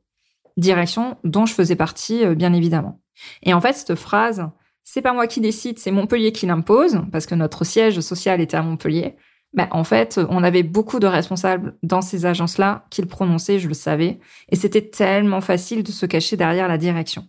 Direction 0.57 1.17
dont 1.25 1.47
je 1.47 1.55
faisais 1.55 1.77
partie, 1.77 2.25
euh, 2.25 2.35
bien 2.35 2.53
évidemment. 2.53 3.01
Et 3.43 3.55
en 3.55 3.61
fait, 3.61 3.73
cette 3.73 3.95
phrase, 3.95 4.47
c'est 4.83 5.03
pas 5.03 5.13
moi 5.13 5.27
qui 5.27 5.41
décide, 5.41 5.79
c'est 5.79 5.91
Montpellier 5.91 6.33
qui 6.33 6.47
l'impose, 6.47 7.01
parce 7.13 7.27
que 7.27 7.35
notre 7.35 7.65
siège 7.65 8.01
social 8.01 8.41
était 8.41 8.57
à 8.57 8.63
Montpellier. 8.63 9.17
Ben, 9.57 9.69
en 9.71 9.85
fait, 9.85 10.21
on 10.29 10.45
avait 10.45 10.63
beaucoup 10.63 11.01
de 11.01 11.07
responsables 11.07 11.77
dans 11.83 12.03
ces 12.03 12.27
agences-là 12.27 12.85
qui 12.91 13.01
le 13.01 13.09
prononçaient, 13.09 13.59
je 13.59 13.69
le 13.69 13.75
savais, 13.75 14.21
et 14.51 14.57
c'était 14.57 14.83
tellement 14.83 15.41
facile 15.41 15.83
de 15.83 15.91
se 15.91 16.05
cacher 16.05 16.37
derrière 16.37 16.69
la 16.69 16.77
direction. 16.77 17.27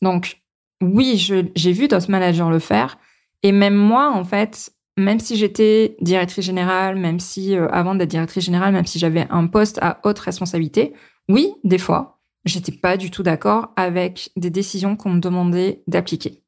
Donc, 0.00 0.42
oui, 0.82 1.16
j'ai 1.54 1.72
vu 1.72 1.86
d'autres 1.86 2.10
managers 2.10 2.48
le 2.50 2.58
faire, 2.58 2.98
et 3.42 3.52
même 3.52 3.74
moi, 3.76 4.10
en 4.12 4.24
fait, 4.24 4.72
même 4.96 5.20
si 5.20 5.36
j'étais 5.36 5.96
directrice 6.00 6.44
générale, 6.44 6.96
même 6.96 7.20
si, 7.20 7.56
euh, 7.56 7.68
avant 7.70 7.94
d'être 7.94 8.08
directrice 8.08 8.44
générale, 8.44 8.72
même 8.72 8.86
si 8.86 8.98
j'avais 8.98 9.26
un 9.28 9.46
poste 9.46 9.78
à 9.82 10.00
haute 10.04 10.18
responsabilité, 10.18 10.94
oui, 11.28 11.52
des 11.64 11.78
fois, 11.78 12.18
j'étais 12.46 12.72
pas 12.72 12.96
du 12.96 13.10
tout 13.10 13.22
d'accord 13.22 13.72
avec 13.76 14.30
des 14.36 14.50
décisions 14.50 14.96
qu'on 14.96 15.10
me 15.10 15.20
demandait 15.20 15.82
d'appliquer. 15.86 16.42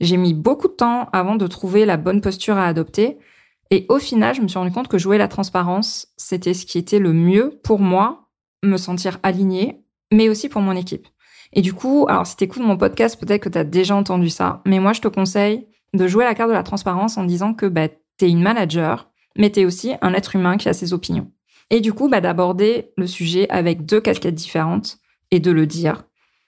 J'ai 0.00 0.18
mis 0.18 0.34
beaucoup 0.34 0.68
de 0.68 0.74
temps 0.74 1.08
avant 1.12 1.36
de 1.36 1.46
trouver 1.46 1.86
la 1.86 1.96
bonne 1.96 2.20
posture 2.20 2.58
à 2.58 2.66
adopter. 2.66 3.16
Et 3.70 3.86
au 3.88 3.98
final, 3.98 4.34
je 4.34 4.42
me 4.42 4.48
suis 4.48 4.58
rendu 4.58 4.70
compte 4.70 4.88
que 4.88 4.98
jouer 4.98 5.18
la 5.18 5.28
transparence, 5.28 6.08
c'était 6.16 6.54
ce 6.54 6.66
qui 6.66 6.78
était 6.78 6.98
le 6.98 7.12
mieux 7.12 7.60
pour 7.64 7.80
moi, 7.80 8.28
me 8.62 8.76
sentir 8.76 9.18
alignée, 9.22 9.82
mais 10.12 10.28
aussi 10.28 10.48
pour 10.48 10.62
mon 10.62 10.76
équipe. 10.76 11.08
Et 11.52 11.62
du 11.62 11.72
coup, 11.72 12.06
alors 12.08 12.26
si 12.26 12.36
t'écoutes 12.36 12.62
mon 12.62 12.76
podcast, 12.76 13.18
peut-être 13.18 13.42
que 13.42 13.48
t'as 13.48 13.64
déjà 13.64 13.96
entendu 13.96 14.28
ça, 14.30 14.62
mais 14.66 14.78
moi 14.78 14.92
je 14.92 15.00
te 15.00 15.08
conseille 15.08 15.66
de 15.94 16.06
jouer 16.06 16.24
la 16.24 16.34
carte 16.34 16.50
de 16.50 16.54
la 16.54 16.62
transparence 16.62 17.16
en 17.16 17.24
disant 17.24 17.54
que 17.54 17.66
bah, 17.66 17.88
t'es 18.16 18.28
une 18.28 18.42
manager, 18.42 19.10
mais 19.36 19.50
t'es 19.50 19.64
aussi 19.64 19.94
un 20.02 20.14
être 20.14 20.36
humain 20.36 20.56
qui 20.56 20.68
a 20.68 20.72
ses 20.72 20.92
opinions. 20.92 21.30
Et 21.70 21.80
du 21.80 21.92
coup, 21.92 22.08
bah, 22.08 22.20
d'aborder 22.20 22.92
le 22.96 23.06
sujet 23.06 23.48
avec 23.50 23.84
deux 23.84 24.00
casquettes 24.00 24.34
différentes 24.34 24.98
et 25.30 25.40
de 25.40 25.50
le 25.50 25.66
dire. 25.66 26.04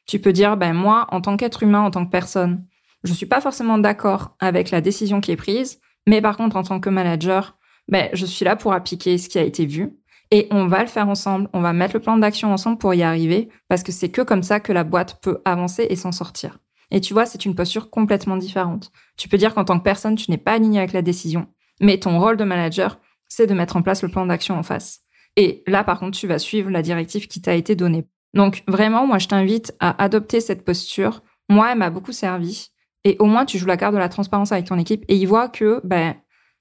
Tu 0.06 0.20
peux 0.20 0.32
dire, 0.32 0.56
ben 0.56 0.72
moi, 0.72 1.06
en 1.10 1.20
tant 1.20 1.36
qu'être 1.36 1.62
humain, 1.62 1.80
en 1.80 1.90
tant 1.90 2.04
que 2.04 2.10
personne, 2.10 2.64
je 3.04 3.12
suis 3.12 3.26
pas 3.26 3.40
forcément 3.40 3.78
d'accord 3.78 4.36
avec 4.40 4.70
la 4.70 4.80
décision 4.80 5.20
qui 5.20 5.32
est 5.32 5.36
prise, 5.36 5.80
mais 6.08 6.22
par 6.22 6.38
contre, 6.38 6.56
en 6.56 6.62
tant 6.62 6.80
que 6.80 6.88
manager, 6.88 7.58
ben, 7.86 8.08
je 8.14 8.24
suis 8.24 8.46
là 8.46 8.56
pour 8.56 8.72
appliquer 8.72 9.18
ce 9.18 9.28
qui 9.28 9.38
a 9.38 9.42
été 9.42 9.66
vu. 9.66 9.92
Et 10.30 10.48
on 10.50 10.66
va 10.66 10.80
le 10.80 10.88
faire 10.88 11.06
ensemble, 11.06 11.50
on 11.52 11.60
va 11.60 11.74
mettre 11.74 11.94
le 11.94 12.00
plan 12.00 12.16
d'action 12.16 12.50
ensemble 12.50 12.78
pour 12.78 12.94
y 12.94 13.02
arriver, 13.02 13.50
parce 13.68 13.82
que 13.82 13.92
c'est 13.92 14.08
que 14.10 14.22
comme 14.22 14.42
ça 14.42 14.58
que 14.58 14.72
la 14.72 14.84
boîte 14.84 15.20
peut 15.20 15.42
avancer 15.44 15.86
et 15.88 15.96
s'en 15.96 16.12
sortir. 16.12 16.60
Et 16.90 17.02
tu 17.02 17.12
vois, 17.12 17.26
c'est 17.26 17.44
une 17.44 17.54
posture 17.54 17.90
complètement 17.90 18.38
différente. 18.38 18.90
Tu 19.18 19.28
peux 19.28 19.36
dire 19.36 19.54
qu'en 19.54 19.66
tant 19.66 19.78
que 19.78 19.84
personne, 19.84 20.16
tu 20.16 20.30
n'es 20.30 20.38
pas 20.38 20.52
aligné 20.52 20.78
avec 20.78 20.94
la 20.94 21.02
décision, 21.02 21.46
mais 21.80 21.98
ton 21.98 22.18
rôle 22.18 22.38
de 22.38 22.44
manager, 22.44 22.98
c'est 23.28 23.46
de 23.46 23.52
mettre 23.52 23.76
en 23.76 23.82
place 23.82 24.02
le 24.02 24.08
plan 24.08 24.24
d'action 24.24 24.58
en 24.58 24.62
face. 24.62 25.00
Et 25.36 25.62
là, 25.66 25.84
par 25.84 26.00
contre, 26.00 26.18
tu 26.18 26.26
vas 26.26 26.38
suivre 26.38 26.70
la 26.70 26.80
directive 26.80 27.28
qui 27.28 27.42
t'a 27.42 27.54
été 27.54 27.76
donnée. 27.76 28.06
Donc 28.32 28.64
vraiment, 28.66 29.06
moi, 29.06 29.18
je 29.18 29.28
t'invite 29.28 29.74
à 29.78 30.02
adopter 30.02 30.40
cette 30.40 30.64
posture. 30.64 31.22
Moi, 31.50 31.72
elle 31.72 31.78
m'a 31.78 31.90
beaucoup 31.90 32.12
servi. 32.12 32.70
Et 33.08 33.16
au 33.20 33.24
moins, 33.24 33.46
tu 33.46 33.56
joues 33.56 33.66
la 33.66 33.78
carte 33.78 33.94
de 33.94 33.98
la 33.98 34.10
transparence 34.10 34.52
avec 34.52 34.66
ton 34.66 34.78
équipe 34.78 35.02
et 35.08 35.16
ils 35.16 35.24
voient 35.24 35.48
que 35.48 35.80
ben, 35.82 36.14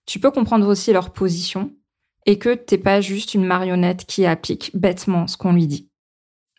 tu 0.06 0.18
peux 0.18 0.32
comprendre 0.32 0.66
aussi 0.66 0.94
leur 0.94 1.12
position 1.12 1.74
et 2.25 2.39
que 2.39 2.56
t'es 2.56 2.77
pas 2.77 3.01
juste 3.01 3.34
une 3.34 3.44
marionnette 3.44 4.06
qui 4.06 4.25
applique 4.25 4.72
bêtement 4.74 5.27
ce 5.27 5.36
qu'on 5.36 5.51
lui 5.51 5.68
dit. 5.68 5.89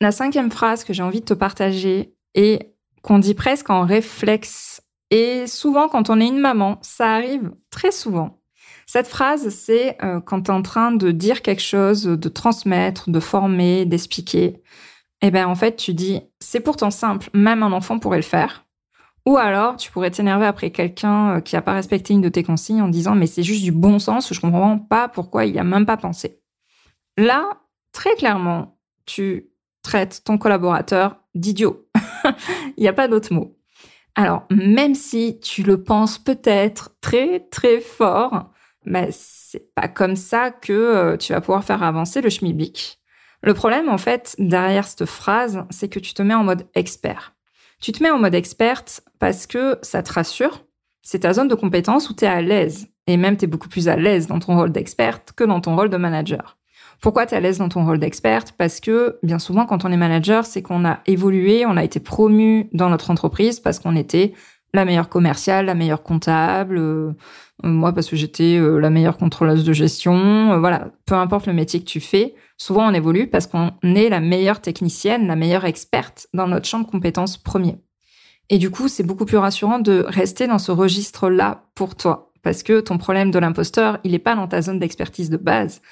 La 0.03 0.13
cinquième 0.13 0.51
phrase 0.51 0.85
que 0.85 0.93
j'ai 0.93 1.03
envie 1.03 1.21
de 1.21 1.25
te 1.25 1.33
partager 1.33 2.13
et 2.35 2.75
qu'on 3.01 3.19
dit 3.19 3.33
presque 3.33 3.71
en 3.71 3.87
réflexe 3.87 4.83
et 5.11 5.47
souvent 5.47 5.89
quand 5.89 6.11
on 6.11 6.21
est 6.21 6.29
une 6.29 6.39
maman, 6.39 6.77
ça 6.83 7.15
arrive 7.15 7.53
très 7.71 7.91
souvent. 7.91 8.43
Cette 8.85 9.09
phrase, 9.09 9.49
c'est 9.49 9.97
euh, 10.05 10.21
quand 10.21 10.43
tu 10.43 10.51
es 10.51 10.55
en 10.55 10.61
train 10.61 10.93
de 10.93 11.13
dire 11.13 11.41
quelque 11.41 11.63
chose, 11.63 12.03
de 12.03 12.29
transmettre, 12.29 13.09
de 13.09 13.21
former, 13.21 13.87
d'expliquer. 13.87 14.63
Eh 15.23 15.31
ben 15.31 15.47
en 15.47 15.55
fait, 15.55 15.77
tu 15.77 15.95
dis 15.95 16.21
c'est 16.41 16.61
pourtant 16.61 16.91
simple, 16.91 17.31
même 17.33 17.63
un 17.63 17.73
enfant 17.73 17.99
pourrait 17.99 18.19
le 18.19 18.23
faire. 18.23 18.68
Ou 19.29 19.37
alors, 19.37 19.77
tu 19.77 19.93
pourrais 19.93 20.11
t'énerver 20.11 20.47
après 20.47 20.71
quelqu'un 20.71 21.37
euh, 21.37 21.41
qui 21.43 21.55
n'a 21.55 21.61
pas 21.61 21.75
respecté 21.75 22.15
une 22.15 22.23
de 22.23 22.31
tes 22.31 22.43
consignes 22.43 22.81
en 22.81 22.89
disant 22.89 23.15
mais 23.15 23.27
c'est 23.27 23.43
juste 23.43 23.63
du 23.63 23.73
bon 23.73 23.99
sens, 23.99 24.33
je 24.33 24.41
comprends 24.41 24.79
pas 24.79 25.07
pourquoi 25.07 25.45
il 25.45 25.53
n'y 25.53 25.59
a 25.59 25.65
même 25.65 25.85
pas 25.85 25.99
pensé. 25.99 26.41
Là, 27.19 27.61
très 27.93 28.15
clairement, 28.15 28.79
tu 29.05 29.51
traites 29.83 30.23
ton 30.25 30.39
collaborateur 30.39 31.19
d'idiot. 31.35 31.87
il 32.79 32.81
n'y 32.81 32.89
a 32.89 32.95
pas 32.95 33.07
d'autre 33.07 33.35
mot. 33.35 33.55
Alors, 34.15 34.47
même 34.51 34.95
si 34.95 35.39
tu 35.41 35.63
le 35.63 35.83
penses 35.83 36.17
peut-être 36.17 36.97
très 37.03 37.41
très 37.51 37.81
fort, 37.81 38.51
mais 38.87 39.11
c'est 39.13 39.75
pas 39.75 39.89
comme 39.89 40.17
ça 40.17 40.51
que 40.51 40.73
euh, 40.73 41.17
tu 41.19 41.35
vas 41.35 41.43
pouvoir 41.43 41.65
faire 41.65 41.83
avancer 41.83 42.23
le 42.23 42.31
schmilblick. 42.31 42.99
Le 43.43 43.53
problème, 43.53 43.91
en 43.91 43.99
fait, 43.99 44.37
derrière 44.39 44.87
cette 44.87 45.05
phrase, 45.05 45.67
c'est 45.69 45.91
que 45.91 45.99
tu 45.99 46.15
te 46.15 46.23
mets 46.23 46.33
en 46.33 46.45
mode 46.45 46.67
expert. 46.75 47.35
Tu 47.81 47.93
te 47.93 48.03
mets 48.03 48.11
en 48.11 48.19
mode 48.19 48.35
experte 48.35 49.03
parce 49.19 49.47
que 49.47 49.79
ça 49.83 50.03
te 50.03 50.13
rassure. 50.13 50.65
C'est 51.03 51.21
ta 51.21 51.33
zone 51.33 51.49
de 51.49 51.55
compétence 51.55 52.11
où 52.11 52.15
tu 52.15 52.25
es 52.25 52.29
à 52.29 52.43
l'aise. 52.43 52.89
Et 53.07 53.17
même, 53.17 53.37
tu 53.37 53.45
es 53.45 53.49
beaucoup 53.49 53.69
plus 53.69 53.89
à 53.89 53.97
l'aise 53.97 54.27
dans 54.27 54.41
ton 54.41 54.57
rôle 54.57 54.73
d'experte 54.73 55.33
que 55.33 55.45
dans 55.45 55.61
ton 55.61 55.77
rôle 55.77 55.89
de 55.89 55.97
manager. 55.97 56.59
Pourquoi 57.01 57.27
tu 57.27 57.35
es 57.35 57.37
à 57.37 57.41
l'aise 57.41 57.59
dans 57.59 57.69
ton 57.69 57.85
rôle 57.85 58.01
d'experte? 58.01 58.53
Parce 58.59 58.81
que 58.81 59.19
bien 59.23 59.39
souvent, 59.39 59.65
quand 59.65 59.85
on 59.85 59.93
est 59.93 59.97
manager, 59.97 60.45
c'est 60.45 60.63
qu'on 60.63 60.85
a 60.85 61.01
évolué, 61.07 61.65
on 61.67 61.77
a 61.77 61.85
été 61.85 62.01
promu 62.01 62.69
dans 62.73 62.91
notre 62.91 63.11
entreprise 63.11 63.61
parce 63.61 63.79
qu'on 63.79 63.95
était 63.95 64.35
la 64.75 64.85
meilleure 64.85 65.09
commerciale, 65.09 65.67
la 65.67 65.75
meilleure 65.75 66.03
comptable, 66.03 66.79
euh, 66.79 67.13
moi 67.63 67.93
parce 67.93 68.09
que 68.09 68.17
j'étais 68.17 68.57
euh, 68.59 68.79
la 68.79 68.91
meilleure 68.91 69.17
contrôleuse 69.17 69.65
de 69.65 69.73
gestion, 69.73 70.53
euh, 70.53 70.59
voilà, 70.59 70.91
peu 71.07 71.15
importe 71.15 71.47
le 71.47 71.53
métier 71.53 71.81
que 71.81 71.87
tu 71.87 72.01
fais, 72.01 72.35
souvent 72.57 72.89
on 72.89 72.95
évolue 72.95 73.29
parce 73.29 73.47
qu'on 73.47 73.73
est 73.83 74.09
la 74.09 74.21
meilleure 74.21 74.61
technicienne, 74.61 75.27
la 75.27 75.37
meilleure 75.37 75.65
experte 75.65 76.29
dans 76.35 76.47
notre 76.47 76.67
champ 76.67 76.81
de 76.81 76.87
compétences 76.87 77.37
premier. 77.37 77.77
Et 78.51 78.59
du 78.59 78.71
coup, 78.71 78.89
c'est 78.89 79.03
beaucoup 79.03 79.27
plus 79.27 79.37
rassurant 79.37 79.79
de 79.79 80.05
rester 80.07 80.47
dans 80.47 80.59
ce 80.59 80.73
registre-là 80.73 81.65
pour 81.75 81.97
toi 81.97 82.33
parce 82.43 82.63
que 82.63 82.81
ton 82.81 82.97
problème 82.97 83.31
de 83.31 83.39
l'imposteur, 83.39 83.99
il 84.05 84.13
n'est 84.13 84.19
pas 84.19 84.35
dans 84.35 84.49
ta 84.49 84.63
zone 84.63 84.79
d'expertise 84.79 85.29
de 85.29 85.37
base, 85.37 85.83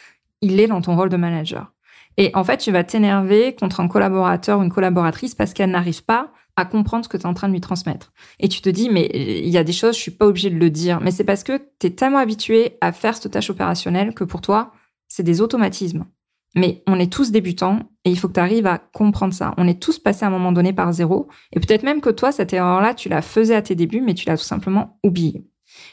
il 0.40 0.60
est 0.60 0.68
dans 0.68 0.80
ton 0.80 0.96
rôle 0.96 1.08
de 1.08 1.16
manager. 1.16 1.72
Et 2.16 2.30
en 2.34 2.44
fait, 2.44 2.58
tu 2.58 2.72
vas 2.72 2.84
t'énerver 2.84 3.54
contre 3.54 3.80
un 3.80 3.88
collaborateur 3.88 4.58
ou 4.58 4.62
une 4.62 4.72
collaboratrice 4.72 5.34
parce 5.34 5.52
qu'elle 5.52 5.70
n'arrive 5.70 6.04
pas 6.04 6.32
à 6.56 6.64
comprendre 6.64 7.04
ce 7.04 7.08
que 7.08 7.16
tu 7.16 7.24
es 7.24 7.26
en 7.26 7.34
train 7.34 7.48
de 7.48 7.52
lui 7.52 7.60
transmettre. 7.60 8.12
Et 8.40 8.48
tu 8.48 8.62
te 8.62 8.68
dis, 8.68 8.88
mais 8.88 9.10
il 9.14 9.48
y 9.48 9.58
a 9.58 9.64
des 9.64 9.72
choses, 9.72 9.94
je 9.94 10.00
suis 10.00 10.10
pas 10.10 10.26
obligée 10.26 10.50
de 10.50 10.58
le 10.58 10.70
dire. 10.70 11.00
Mais 11.00 11.10
c'est 11.10 11.24
parce 11.24 11.44
que 11.44 11.58
tu 11.78 11.86
es 11.86 11.90
tellement 11.90 12.18
habitué 12.18 12.78
à 12.80 12.92
faire 12.92 13.16
cette 13.16 13.32
tâche 13.32 13.50
opérationnelle 13.50 14.14
que 14.14 14.24
pour 14.24 14.40
toi, 14.40 14.72
c'est 15.08 15.22
des 15.22 15.40
automatismes. 15.40 16.06
Mais 16.54 16.82
on 16.86 16.98
est 16.98 17.12
tous 17.12 17.30
débutants 17.30 17.80
et 18.04 18.10
il 18.10 18.18
faut 18.18 18.28
que 18.28 18.32
tu 18.32 18.40
arrives 18.40 18.66
à 18.66 18.78
comprendre 18.78 19.34
ça. 19.34 19.52
On 19.58 19.68
est 19.68 19.80
tous 19.80 19.98
passés 19.98 20.24
à 20.24 20.28
un 20.28 20.30
moment 20.30 20.52
donné 20.52 20.72
par 20.72 20.90
zéro. 20.92 21.28
Et 21.52 21.60
peut-être 21.60 21.82
même 21.82 22.00
que 22.00 22.08
toi, 22.08 22.32
cette 22.32 22.54
erreur-là, 22.54 22.94
tu 22.94 23.10
la 23.10 23.20
faisais 23.20 23.54
à 23.54 23.60
tes 23.60 23.74
débuts, 23.74 24.00
mais 24.00 24.14
tu 24.14 24.26
l'as 24.26 24.38
tout 24.38 24.44
simplement 24.44 24.98
oubliée. 25.04 25.44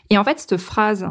Et 0.10 0.17
en 0.17 0.24
fait, 0.24 0.39
cette 0.39 0.58
phrase, 0.58 1.10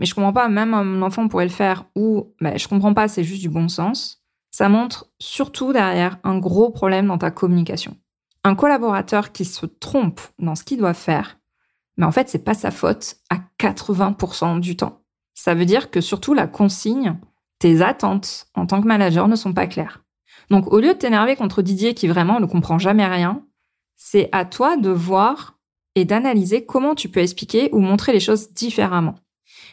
mais 0.00 0.06
je 0.06 0.14
comprends 0.16 0.32
pas, 0.32 0.48
même 0.48 0.74
un 0.74 1.02
enfant 1.02 1.28
pourrait 1.28 1.44
le 1.44 1.50
faire, 1.50 1.84
ou 1.94 2.34
ben, 2.40 2.58
je 2.58 2.66
comprends 2.66 2.94
pas, 2.94 3.06
c'est 3.06 3.22
juste 3.22 3.42
du 3.42 3.48
bon 3.48 3.68
sens, 3.68 4.24
ça 4.50 4.68
montre 4.68 5.08
surtout 5.20 5.72
derrière 5.72 6.18
un 6.24 6.38
gros 6.38 6.70
problème 6.70 7.06
dans 7.06 7.18
ta 7.18 7.30
communication 7.30 7.96
un 8.48 8.54
collaborateur 8.54 9.32
qui 9.32 9.44
se 9.44 9.66
trompe 9.66 10.20
dans 10.38 10.54
ce 10.54 10.64
qu'il 10.64 10.78
doit 10.78 10.94
faire, 10.94 11.38
mais 11.96 12.06
en 12.06 12.12
fait, 12.12 12.28
c'est 12.28 12.44
pas 12.44 12.54
sa 12.54 12.70
faute 12.70 13.16
à 13.28 13.38
80% 13.60 14.60
du 14.60 14.76
temps. 14.76 15.02
Ça 15.34 15.54
veut 15.54 15.66
dire 15.66 15.90
que 15.90 16.00
surtout 16.00 16.34
la 16.34 16.46
consigne, 16.46 17.18
tes 17.58 17.82
attentes 17.82 18.46
en 18.54 18.66
tant 18.66 18.80
que 18.80 18.86
manager 18.86 19.28
ne 19.28 19.36
sont 19.36 19.52
pas 19.52 19.66
claires. 19.66 20.02
Donc, 20.50 20.72
au 20.72 20.78
lieu 20.78 20.94
de 20.94 20.98
t'énerver 20.98 21.36
contre 21.36 21.60
Didier 21.60 21.94
qui 21.94 22.08
vraiment 22.08 22.40
ne 22.40 22.46
comprend 22.46 22.78
jamais 22.78 23.06
rien, 23.06 23.44
c'est 23.96 24.28
à 24.32 24.44
toi 24.44 24.76
de 24.76 24.90
voir 24.90 25.58
et 25.94 26.04
d'analyser 26.04 26.64
comment 26.64 26.94
tu 26.94 27.08
peux 27.08 27.20
expliquer 27.20 27.68
ou 27.72 27.80
montrer 27.80 28.12
les 28.12 28.20
choses 28.20 28.52
différemment. 28.52 29.16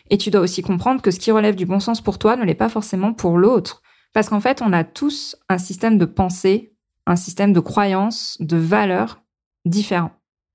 Et 0.09 0.17
tu 0.17 0.31
dois 0.31 0.41
aussi 0.41 0.63
comprendre 0.63 1.01
que 1.01 1.11
ce 1.11 1.19
qui 1.19 1.31
relève 1.31 1.55
du 1.55 1.65
bon 1.65 1.79
sens 1.79 2.01
pour 2.01 2.17
toi 2.17 2.35
ne 2.35 2.43
l'est 2.43 2.55
pas 2.55 2.69
forcément 2.69 3.13
pour 3.13 3.37
l'autre. 3.37 3.83
Parce 4.13 4.29
qu'en 4.29 4.39
fait, 4.39 4.61
on 4.61 4.73
a 4.73 4.83
tous 4.83 5.35
un 5.49 5.57
système 5.59 5.97
de 5.97 6.05
pensée 6.05 6.74
un 7.05 7.15
système 7.15 7.53
de 7.53 7.59
croyances, 7.59 8.37
de 8.39 8.57
valeurs 8.57 9.21
différents. 9.65 10.11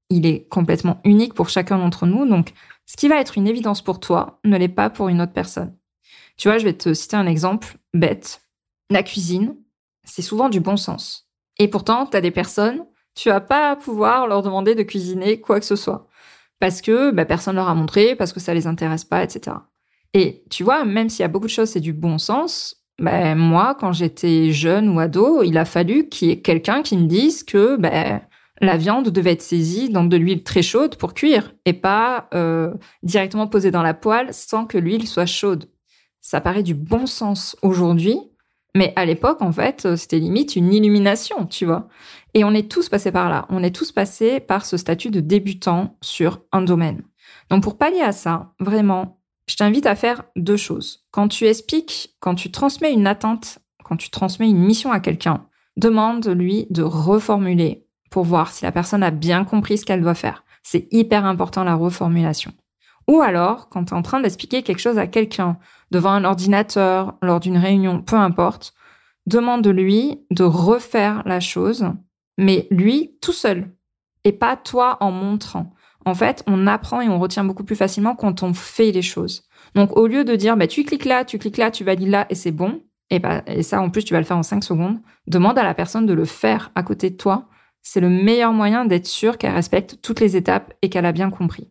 Il 0.09 0.27
est 0.27 0.49
complètement 0.49 1.01
unique 1.05 1.35
pour 1.35 1.49
chacun 1.49 1.79
d'entre 1.79 2.07
nous, 2.07 2.27
donc 2.27 2.53
ce 2.87 2.97
qui 2.97 3.09
va 3.09 3.21
être 3.21 3.39
une 3.39 3.47
évidence 3.47 3.83
pour 3.83 4.01
toi 4.01 4.41
ne 4.45 4.57
l'est 4.57 4.69
pas 4.69 4.91
pour 4.91 5.09
une 5.09 5.21
autre 5.21 5.33
personne. 5.33 5.77
Tu 6.37 6.49
vois, 6.49 6.59
je 6.59 6.65
vais 6.65 6.77
te 6.77 6.93
citer 6.95 7.17
un 7.17 7.27
exemple 7.27 7.77
bête. 7.95 8.43
La 8.91 9.03
cuisine, 9.03 9.57
c'est 10.05 10.23
souvent 10.23 10.49
du 10.49 10.59
bon 10.59 10.77
sens. 10.77 11.29
Et 11.59 11.69
pourtant, 11.69 12.07
tu 12.07 12.17
as 12.17 12.21
des 12.21 12.31
personnes, 12.31 12.85
tu 13.15 13.29
vas 13.29 13.41
pas 13.41 13.77
pouvoir 13.77 14.27
leur 14.27 14.43
demander 14.43 14.75
de 14.75 14.83
cuisiner 14.83 15.41
quoi 15.41 15.61
que 15.61 15.67
ce 15.67 15.77
soit. 15.77 16.09
parce 16.59 16.83
que 16.83 17.11
bah, 17.11 17.25
personne 17.25 17.57
leur 17.57 17.69
a 17.69 17.75
montré, 17.75 18.17
parce 18.17 18.33
que 18.33 18.41
ça 18.41 18.53
les 18.53 18.67
intéresse 18.67 19.05
pas, 19.05 19.23
etc. 19.25 19.57
Et 20.13 20.45
tu 20.51 20.65
vois, 20.65 20.85
même 20.85 21.09
s'il 21.09 21.21
y 21.21 21.25
a 21.25 21.29
beaucoup 21.29 21.47
de 21.47 21.51
choses, 21.51 21.71
c'est 21.71 21.81
du 21.81 21.93
bon 21.93 22.19
sens. 22.19 22.80
Ben, 23.01 23.35
moi, 23.35 23.75
quand 23.81 23.93
j'étais 23.93 24.53
jeune 24.53 24.91
ou 24.91 25.01
ado, 25.01 25.43
il 25.43 25.57
a 25.57 25.65
fallu 25.65 26.09
qu'il 26.09 26.29
y 26.29 26.31
ait 26.33 26.41
quelqu'un 26.41 26.83
qui 26.83 26.99
me 26.99 27.07
dise 27.07 27.45
que 27.45 27.77
ben, 27.77 28.21
la 28.61 28.77
viande 28.77 29.09
devait 29.09 29.33
être 29.33 29.43
saisie 29.43 29.89
dans 29.89 30.05
de 30.05 30.17
l'huile 30.19 30.43
très 30.43 30.61
chaude 30.61 30.97
pour 30.97 31.15
cuire 31.15 31.55
et 31.65 31.73
pas 31.73 32.29
euh, 32.35 32.75
directement 33.03 33.47
posée 33.47 33.71
dans 33.71 33.83
la 33.83 33.95
poêle 33.95 34.35
sans 34.35 34.67
que 34.67 34.77
l'huile 34.77 35.09
soit 35.09 35.25
chaude. 35.25 35.71
Ça 36.21 36.43
paraît 36.43 36.63
du 36.63 36.75
bon 36.75 37.07
sens 37.07 37.57
aujourd'hui, 37.63 38.19
mais 38.75 38.93
à 38.97 39.07
l'époque, 39.07 39.41
en 39.41 39.51
fait, 39.51 39.97
c'était 39.97 40.19
limite 40.19 40.55
une 40.55 40.71
illumination, 40.71 41.47
tu 41.47 41.65
vois. 41.65 41.89
Et 42.35 42.45
on 42.45 42.53
est 42.53 42.71
tous 42.71 42.91
passés 42.91 43.13
par 43.13 43.31
là. 43.31 43.47
On 43.49 43.63
est 43.63 43.75
tous 43.75 43.93
passés 43.93 44.41
par 44.41 44.67
ce 44.67 44.77
statut 44.77 45.11
de 45.11 45.21
débutant 45.21 45.97
sur 46.03 46.43
un 46.53 46.61
domaine. 46.61 47.03
Donc 47.49 47.63
pour 47.63 47.79
pallier 47.79 48.03
à 48.03 48.13
ça, 48.13 48.53
vraiment, 48.61 49.20
je 49.51 49.57
t'invite 49.57 49.87
à 49.87 49.97
faire 49.97 50.23
deux 50.37 50.57
choses. 50.57 51.05
Quand 51.11 51.27
tu 51.27 51.47
expliques, 51.47 52.15
quand 52.21 52.37
tu 52.37 52.53
transmets 52.53 52.93
une 52.93 53.09
attente, 53.09 53.59
quand 53.83 53.97
tu 53.97 54.09
transmets 54.09 54.49
une 54.49 54.63
mission 54.63 54.93
à 54.93 55.01
quelqu'un, 55.01 55.45
demande-lui 55.77 56.69
de 56.71 56.85
reformuler 56.85 57.85
pour 58.13 58.23
voir 58.23 58.53
si 58.53 58.63
la 58.63 58.71
personne 58.71 59.03
a 59.03 59.11
bien 59.11 59.45
compris 59.45 59.79
ce 59.79 59.85
qu'elle 59.85 60.03
doit 60.03 60.15
faire. 60.15 60.45
C'est 60.63 60.87
hyper 60.93 61.25
important 61.25 61.65
la 61.65 61.75
reformulation. 61.75 62.53
Ou 63.09 63.23
alors, 63.23 63.69
quand 63.71 63.87
tu 63.87 63.95
es 63.95 63.97
en 63.97 64.03
train 64.03 64.21
d'expliquer 64.21 64.63
quelque 64.63 64.79
chose 64.79 64.99
à 64.99 65.09
quelqu'un, 65.09 65.59
devant 65.91 66.13
un 66.13 66.23
ordinateur, 66.23 67.15
lors 67.21 67.41
d'une 67.41 67.59
réunion, 67.59 68.03
peu 68.03 68.15
importe, 68.15 68.73
demande-lui 69.27 70.21
de 70.31 70.45
refaire 70.45 71.25
la 71.27 71.41
chose, 71.41 71.91
mais 72.39 72.69
lui 72.71 73.19
tout 73.21 73.33
seul, 73.33 73.75
et 74.23 74.31
pas 74.31 74.57
toi 74.57 74.97
en 75.01 75.11
montrant. 75.11 75.75
En 76.07 76.15
fait, 76.15 76.43
on 76.47 76.67
apprend 76.67 77.01
et 77.01 77.09
on 77.09 77.19
retient 77.19 77.45
beaucoup 77.45 77.65
plus 77.65 77.77
facilement 77.77 78.15
quand 78.15 78.43
on 78.43 78.55
fait 78.55 78.91
les 78.91 79.03
choses. 79.03 79.45
Donc, 79.75 79.97
au 79.97 80.07
lieu 80.07 80.25
de 80.25 80.35
dire, 80.35 80.57
bah, 80.57 80.67
tu 80.67 80.85
cliques 80.85 81.05
là, 81.05 81.25
tu 81.25 81.39
cliques 81.39 81.59
là, 81.59 81.71
tu 81.71 81.85
valides 81.85 82.09
là 82.09 82.27
et 82.31 82.35
c'est 82.35 82.53
bon, 82.53 82.81
et, 83.11 83.19
bah, 83.19 83.43
et 83.47 83.63
ça, 83.63 83.81
en 83.81 83.91
plus, 83.91 84.05
tu 84.05 84.15
vas 84.15 84.21
le 84.21 84.27
faire 84.27 84.39
en 84.39 84.43
5 84.43 84.65
secondes, 84.65 84.99
demande 85.27 85.59
à 85.59 85.65
la 85.65 85.75
personne 85.75 86.07
de 86.07 86.15
le 86.15 86.25
faire 86.25 86.71
à 86.75 86.83
côté 86.83 87.11
de 87.11 87.17
toi. 87.17 87.49
C'est 87.83 88.01
le 88.01 88.09
meilleur 88.09 88.53
moyen 88.53 88.85
d'être 88.85 89.07
sûr 89.07 89.37
qu'elle 89.37 89.55
respecte 89.55 89.99
toutes 90.03 90.21
les 90.21 90.37
étapes 90.37 90.73
et 90.83 90.89
qu'elle 90.89 91.07
a 91.07 91.13
bien 91.13 91.31
compris. 91.31 91.71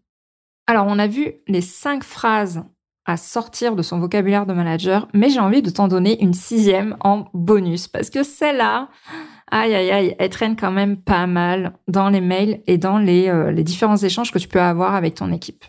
Alors, 0.68 0.86
on 0.88 1.00
a 1.00 1.08
vu 1.08 1.34
les 1.48 1.62
5 1.62 2.04
phrases 2.04 2.64
à 3.06 3.18
sortir 3.18 3.76
de 3.76 3.82
son 3.82 4.00
vocabulaire 4.00 4.46
de 4.46 4.54
manager, 4.54 5.08
mais 5.14 5.30
j'ai 5.30 5.40
envie 5.40 5.64
de 5.64 5.70
t'en 5.72 5.88
donner 5.88 6.22
une 6.22 6.34
sixième 6.34 6.96
en 7.00 7.26
bonus 7.34 7.88
parce 7.88 8.12
que 8.12 8.22
celle-là, 8.22 8.90
aïe 9.52 9.74
aïe 9.74 9.92
aïe, 9.92 10.16
elle 10.20 10.30
traîne 10.30 10.56
quand 10.56 10.72
même 10.72 10.98
pas 10.98 11.28
mal 11.28 11.74
dans 11.88 12.10
les 12.10 12.22
mails 12.22 12.62
et 12.68 12.78
dans 12.78 12.98
les, 12.98 13.30
euh, 13.30 13.52
les 13.52 13.64
différents 13.64 13.98
échanges 13.98 14.32
que 14.32 14.40
tu 14.40 14.48
peux 14.48 14.62
avoir 14.62 14.96
avec 14.96 15.16
ton 15.16 15.32
équipe. 15.32 15.66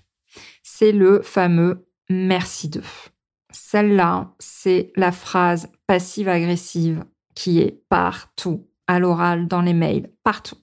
C'est 0.63 0.93
le 0.93 1.21
fameux 1.23 1.87
merci 2.09 2.69
de. 2.69 2.83
Celle-là, 3.53 4.33
c'est 4.39 4.93
la 4.97 5.13
phrase 5.13 5.71
passive-agressive 5.87 7.05
qui 7.35 7.61
est 7.61 7.83
partout, 7.89 8.67
à 8.87 8.99
l'oral, 8.99 9.49
dans 9.49 9.63
les 9.63 9.75
mails, 9.75 10.11
partout. 10.25 10.57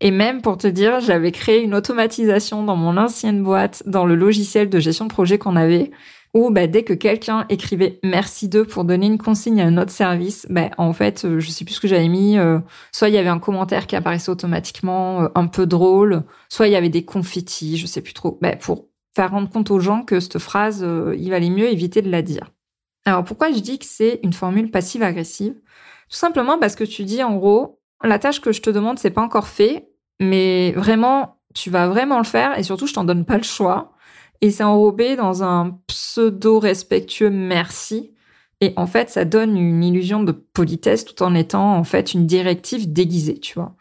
Et 0.00 0.10
même 0.10 0.42
pour 0.42 0.58
te 0.58 0.66
dire, 0.66 1.00
j'avais 1.00 1.32
créé 1.32 1.62
une 1.62 1.74
automatisation 1.74 2.62
dans 2.62 2.76
mon 2.76 2.96
ancienne 2.96 3.42
boîte, 3.42 3.82
dans 3.86 4.04
le 4.04 4.14
logiciel 4.14 4.68
de 4.68 4.78
gestion 4.78 5.06
de 5.06 5.10
projet 5.10 5.38
qu'on 5.38 5.56
avait, 5.56 5.90
où 6.36 6.50
bah, 6.50 6.66
dès 6.66 6.84
que 6.84 6.92
quelqu'un 6.92 7.46
écrivait 7.48 7.98
merci 8.04 8.48
d'eux 8.48 8.66
pour 8.66 8.84
donner 8.84 9.06
une 9.06 9.16
consigne 9.16 9.60
à 9.62 9.64
un 9.64 9.78
autre 9.78 9.90
service, 9.90 10.46
bah, 10.50 10.70
en 10.76 10.92
fait, 10.92 11.24
euh, 11.24 11.40
je 11.40 11.48
sais 11.50 11.64
plus 11.64 11.74
ce 11.74 11.80
que 11.80 11.88
j'avais 11.88 12.08
mis, 12.08 12.36
euh, 12.36 12.58
soit 12.92 13.08
il 13.08 13.14
y 13.14 13.18
avait 13.18 13.30
un 13.30 13.38
commentaire 13.38 13.86
qui 13.86 13.96
apparaissait 13.96 14.30
automatiquement, 14.30 15.22
euh, 15.22 15.28
un 15.34 15.46
peu 15.46 15.66
drôle, 15.66 16.24
soit 16.50 16.68
il 16.68 16.72
y 16.72 16.76
avait 16.76 16.90
des 16.90 17.06
confettis, 17.06 17.78
je 17.78 17.86
sais 17.86 18.02
plus 18.02 18.12
trop, 18.12 18.38
bah, 18.42 18.54
pour 18.54 18.84
faire 19.14 19.30
rendre 19.30 19.48
compte 19.48 19.70
aux 19.70 19.80
gens 19.80 20.02
que 20.02 20.20
cette 20.20 20.38
phrase, 20.38 20.86
il 21.16 21.30
valait 21.30 21.48
mieux 21.48 21.70
éviter 21.72 22.02
de 22.02 22.10
la 22.10 22.20
dire. 22.20 22.52
Alors 23.06 23.24
pourquoi 23.24 23.50
je 23.50 23.60
dis 23.60 23.78
que 23.78 23.86
c'est 23.86 24.20
une 24.22 24.34
formule 24.34 24.70
passive-agressive? 24.70 25.54
Tout 25.54 26.16
simplement 26.16 26.58
parce 26.58 26.76
que 26.76 26.84
tu 26.84 27.04
dis 27.04 27.22
en 27.22 27.36
gros, 27.36 27.80
la 28.04 28.18
tâche 28.18 28.42
que 28.42 28.52
je 28.52 28.60
te 28.60 28.68
demande, 28.68 28.98
c'est 28.98 29.10
pas 29.10 29.22
encore 29.22 29.48
fait, 29.48 29.88
mais 30.20 30.72
vraiment, 30.72 31.38
tu 31.54 31.70
vas 31.70 31.88
vraiment 31.88 32.18
le 32.18 32.24
faire 32.24 32.58
et 32.58 32.62
surtout, 32.62 32.86
je 32.86 32.92
t'en 32.92 33.04
donne 33.04 33.24
pas 33.24 33.38
le 33.38 33.42
choix. 33.42 33.95
Et 34.40 34.50
c'est 34.50 34.64
enrobé 34.64 35.16
dans 35.16 35.42
un 35.42 35.78
pseudo 35.86 36.58
respectueux 36.58 37.30
merci. 37.30 38.12
Et 38.60 38.72
en 38.76 38.86
fait, 38.86 39.10
ça 39.10 39.24
donne 39.24 39.56
une 39.56 39.84
illusion 39.84 40.22
de 40.22 40.32
politesse 40.32 41.04
tout 41.04 41.22
en 41.22 41.34
étant 41.34 41.76
en 41.76 41.84
fait 41.84 42.14
une 42.14 42.26
directive 42.26 42.92
déguisée, 42.92 43.38
tu 43.38 43.54
vois. 43.54 43.76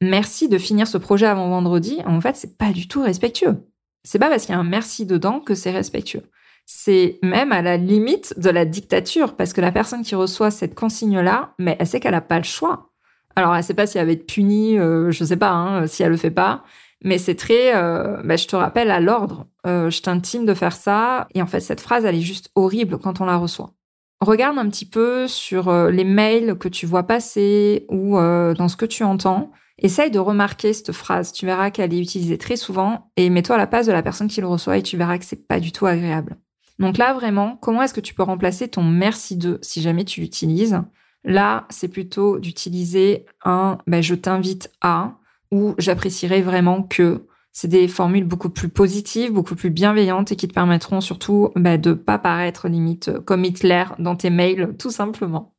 Merci 0.00 0.48
de 0.48 0.58
finir 0.58 0.86
ce 0.86 0.98
projet 0.98 1.26
avant 1.26 1.48
vendredi. 1.48 1.98
En 2.06 2.20
fait, 2.20 2.36
c'est 2.36 2.56
pas 2.56 2.72
du 2.72 2.88
tout 2.88 3.02
respectueux. 3.02 3.56
C'est 4.04 4.18
pas 4.18 4.28
parce 4.28 4.46
qu'il 4.46 4.54
y 4.54 4.56
a 4.56 4.60
un 4.60 4.64
merci 4.64 5.06
dedans 5.06 5.40
que 5.40 5.54
c'est 5.54 5.70
respectueux. 5.70 6.22
C'est 6.66 7.18
même 7.22 7.52
à 7.52 7.62
la 7.62 7.78
limite 7.78 8.38
de 8.38 8.50
la 8.50 8.64
dictature 8.64 9.34
parce 9.34 9.52
que 9.52 9.60
la 9.60 9.72
personne 9.72 10.02
qui 10.02 10.14
reçoit 10.14 10.50
cette 10.50 10.74
consigne-là, 10.74 11.54
mais 11.58 11.76
elle 11.78 11.86
sait 11.86 11.98
qu'elle 11.98 12.14
a 12.14 12.20
pas 12.20 12.38
le 12.38 12.44
choix. 12.44 12.90
Alors, 13.34 13.56
elle 13.56 13.64
sait 13.64 13.74
pas 13.74 13.86
si 13.86 13.98
elle 13.98 14.06
va 14.06 14.12
être 14.12 14.26
punie, 14.26 14.78
euh, 14.78 15.10
je 15.10 15.24
sais 15.24 15.36
pas, 15.36 15.50
hein, 15.50 15.86
si 15.86 16.02
elle 16.02 16.10
le 16.10 16.16
fait 16.16 16.30
pas. 16.30 16.64
Mais 17.04 17.18
c'est 17.18 17.36
très, 17.36 17.74
euh, 17.74 18.20
bah, 18.24 18.36
je 18.36 18.46
te 18.46 18.56
rappelle 18.56 18.90
à 18.90 19.00
l'ordre, 19.00 19.46
je 19.90 20.00
t'intime 20.02 20.46
de 20.46 20.54
faire 20.54 20.76
ça. 20.76 21.28
Et 21.34 21.42
en 21.42 21.46
fait, 21.46 21.60
cette 21.60 21.80
phrase, 21.80 22.04
elle 22.04 22.16
est 22.16 22.20
juste 22.20 22.50
horrible 22.54 22.98
quand 22.98 23.20
on 23.20 23.24
la 23.24 23.36
reçoit. 23.36 23.72
Regarde 24.20 24.58
un 24.58 24.68
petit 24.68 24.86
peu 24.86 25.28
sur 25.28 25.68
euh, 25.68 25.90
les 25.90 26.04
mails 26.04 26.56
que 26.56 26.68
tu 26.68 26.86
vois 26.86 27.04
passer 27.04 27.86
ou 27.88 28.16
dans 28.16 28.68
ce 28.68 28.76
que 28.76 28.86
tu 28.86 29.04
entends. 29.04 29.52
Essaye 29.80 30.10
de 30.10 30.18
remarquer 30.18 30.72
cette 30.72 30.92
phrase. 30.92 31.32
Tu 31.32 31.46
verras 31.46 31.70
qu'elle 31.70 31.94
est 31.94 32.00
utilisée 32.00 32.36
très 32.36 32.56
souvent 32.56 33.12
et 33.16 33.30
mets-toi 33.30 33.54
à 33.54 33.58
la 33.58 33.68
place 33.68 33.86
de 33.86 33.92
la 33.92 34.02
personne 34.02 34.26
qui 34.26 34.40
le 34.40 34.48
reçoit 34.48 34.76
et 34.76 34.82
tu 34.82 34.96
verras 34.96 35.18
que 35.18 35.24
c'est 35.24 35.46
pas 35.46 35.60
du 35.60 35.70
tout 35.70 35.86
agréable. 35.86 36.36
Donc 36.78 36.98
là, 36.98 37.12
vraiment, 37.12 37.56
comment 37.56 37.82
est-ce 37.82 37.94
que 37.94 38.00
tu 38.00 38.14
peux 38.14 38.22
remplacer 38.22 38.68
ton 38.68 38.82
merci 38.82 39.36
de 39.36 39.58
si 39.62 39.82
jamais 39.82 40.04
tu 40.04 40.20
l'utilises? 40.20 40.80
Là, 41.24 41.66
c'est 41.70 41.88
plutôt 41.88 42.38
d'utiliser 42.38 43.26
un 43.44 43.78
bah, 43.86 44.00
je 44.00 44.14
t'invite 44.14 44.70
à 44.80 45.18
où 45.50 45.74
j'apprécierais 45.78 46.42
vraiment 46.42 46.82
que 46.82 47.26
c'est 47.60 47.66
des 47.66 47.88
formules 47.88 48.24
beaucoup 48.24 48.50
plus 48.50 48.68
positives, 48.68 49.32
beaucoup 49.32 49.56
plus 49.56 49.70
bienveillantes 49.70 50.30
et 50.30 50.36
qui 50.36 50.46
te 50.46 50.54
permettront 50.54 51.00
surtout 51.00 51.50
bah, 51.56 51.76
de 51.76 51.92
pas 51.92 52.16
paraître 52.16 52.68
limite 52.68 53.18
comme 53.24 53.44
Hitler 53.44 53.82
dans 53.98 54.14
tes 54.14 54.30
mails, 54.30 54.76
tout 54.78 54.92
simplement. 54.92 55.56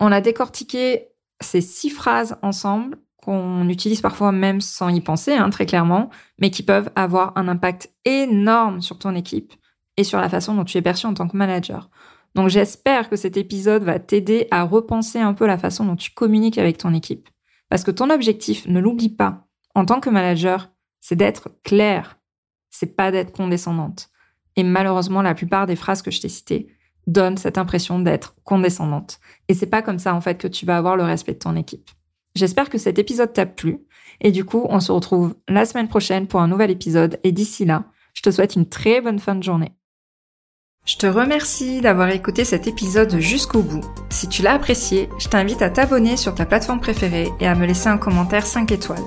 On 0.00 0.10
a 0.10 0.20
décortiqué 0.20 1.06
ces 1.40 1.60
six 1.60 1.90
phrases 1.90 2.36
ensemble 2.42 2.98
qu'on 3.22 3.68
utilise 3.68 4.00
parfois 4.00 4.32
même 4.32 4.60
sans 4.60 4.88
y 4.88 5.00
penser, 5.00 5.34
hein, 5.34 5.48
très 5.50 5.66
clairement, 5.66 6.10
mais 6.40 6.50
qui 6.50 6.64
peuvent 6.64 6.90
avoir 6.96 7.32
un 7.36 7.46
impact 7.46 7.94
énorme 8.04 8.80
sur 8.80 8.98
ton 8.98 9.14
équipe 9.14 9.52
et 9.96 10.02
sur 10.02 10.20
la 10.20 10.28
façon 10.28 10.52
dont 10.56 10.64
tu 10.64 10.78
es 10.78 10.82
perçu 10.82 11.06
en 11.06 11.14
tant 11.14 11.28
que 11.28 11.36
manager. 11.36 11.90
Donc 12.34 12.48
j'espère 12.48 13.08
que 13.08 13.14
cet 13.14 13.36
épisode 13.36 13.84
va 13.84 14.00
t'aider 14.00 14.48
à 14.50 14.64
repenser 14.64 15.20
un 15.20 15.32
peu 15.32 15.46
la 15.46 15.58
façon 15.58 15.84
dont 15.84 15.94
tu 15.94 16.10
communiques 16.10 16.58
avec 16.58 16.76
ton 16.76 16.92
équipe. 16.92 17.28
Parce 17.68 17.84
que 17.84 17.92
ton 17.92 18.10
objectif, 18.10 18.66
ne 18.66 18.80
l'oublie 18.80 19.10
pas, 19.10 19.46
en 19.76 19.84
tant 19.84 20.00
que 20.00 20.10
manager, 20.10 20.72
c'est 21.08 21.14
d'être 21.14 21.50
clair. 21.62 22.18
C'est 22.68 22.96
pas 22.96 23.12
d'être 23.12 23.30
condescendante. 23.30 24.08
Et 24.56 24.64
malheureusement, 24.64 25.22
la 25.22 25.34
plupart 25.34 25.68
des 25.68 25.76
phrases 25.76 26.02
que 26.02 26.10
je 26.10 26.20
t'ai 26.20 26.28
citées 26.28 26.66
donnent 27.06 27.36
cette 27.36 27.58
impression 27.58 28.00
d'être 28.00 28.34
condescendante. 28.42 29.20
Et 29.46 29.54
c'est 29.54 29.70
pas 29.70 29.82
comme 29.82 30.00
ça, 30.00 30.16
en 30.16 30.20
fait, 30.20 30.36
que 30.36 30.48
tu 30.48 30.66
vas 30.66 30.76
avoir 30.76 30.96
le 30.96 31.04
respect 31.04 31.34
de 31.34 31.38
ton 31.38 31.54
équipe. 31.54 31.88
J'espère 32.34 32.68
que 32.68 32.76
cet 32.76 32.98
épisode 32.98 33.32
t'a 33.32 33.46
plu. 33.46 33.78
Et 34.20 34.32
du 34.32 34.44
coup, 34.44 34.66
on 34.68 34.80
se 34.80 34.90
retrouve 34.90 35.36
la 35.46 35.64
semaine 35.64 35.86
prochaine 35.86 36.26
pour 36.26 36.40
un 36.40 36.48
nouvel 36.48 36.72
épisode. 36.72 37.20
Et 37.22 37.30
d'ici 37.30 37.64
là, 37.64 37.84
je 38.12 38.22
te 38.22 38.32
souhaite 38.32 38.56
une 38.56 38.68
très 38.68 39.00
bonne 39.00 39.20
fin 39.20 39.36
de 39.36 39.44
journée. 39.44 39.76
Je 40.86 40.96
te 40.96 41.06
remercie 41.06 41.82
d'avoir 41.82 42.08
écouté 42.08 42.44
cet 42.44 42.66
épisode 42.66 43.20
jusqu'au 43.20 43.62
bout. 43.62 43.84
Si 44.10 44.28
tu 44.28 44.42
l'as 44.42 44.54
apprécié, 44.54 45.08
je 45.20 45.28
t'invite 45.28 45.62
à 45.62 45.70
t'abonner 45.70 46.16
sur 46.16 46.34
ta 46.34 46.46
plateforme 46.46 46.80
préférée 46.80 47.28
et 47.38 47.46
à 47.46 47.54
me 47.54 47.64
laisser 47.64 47.86
un 47.86 47.98
commentaire 47.98 48.44
5 48.44 48.72
étoiles. 48.72 49.06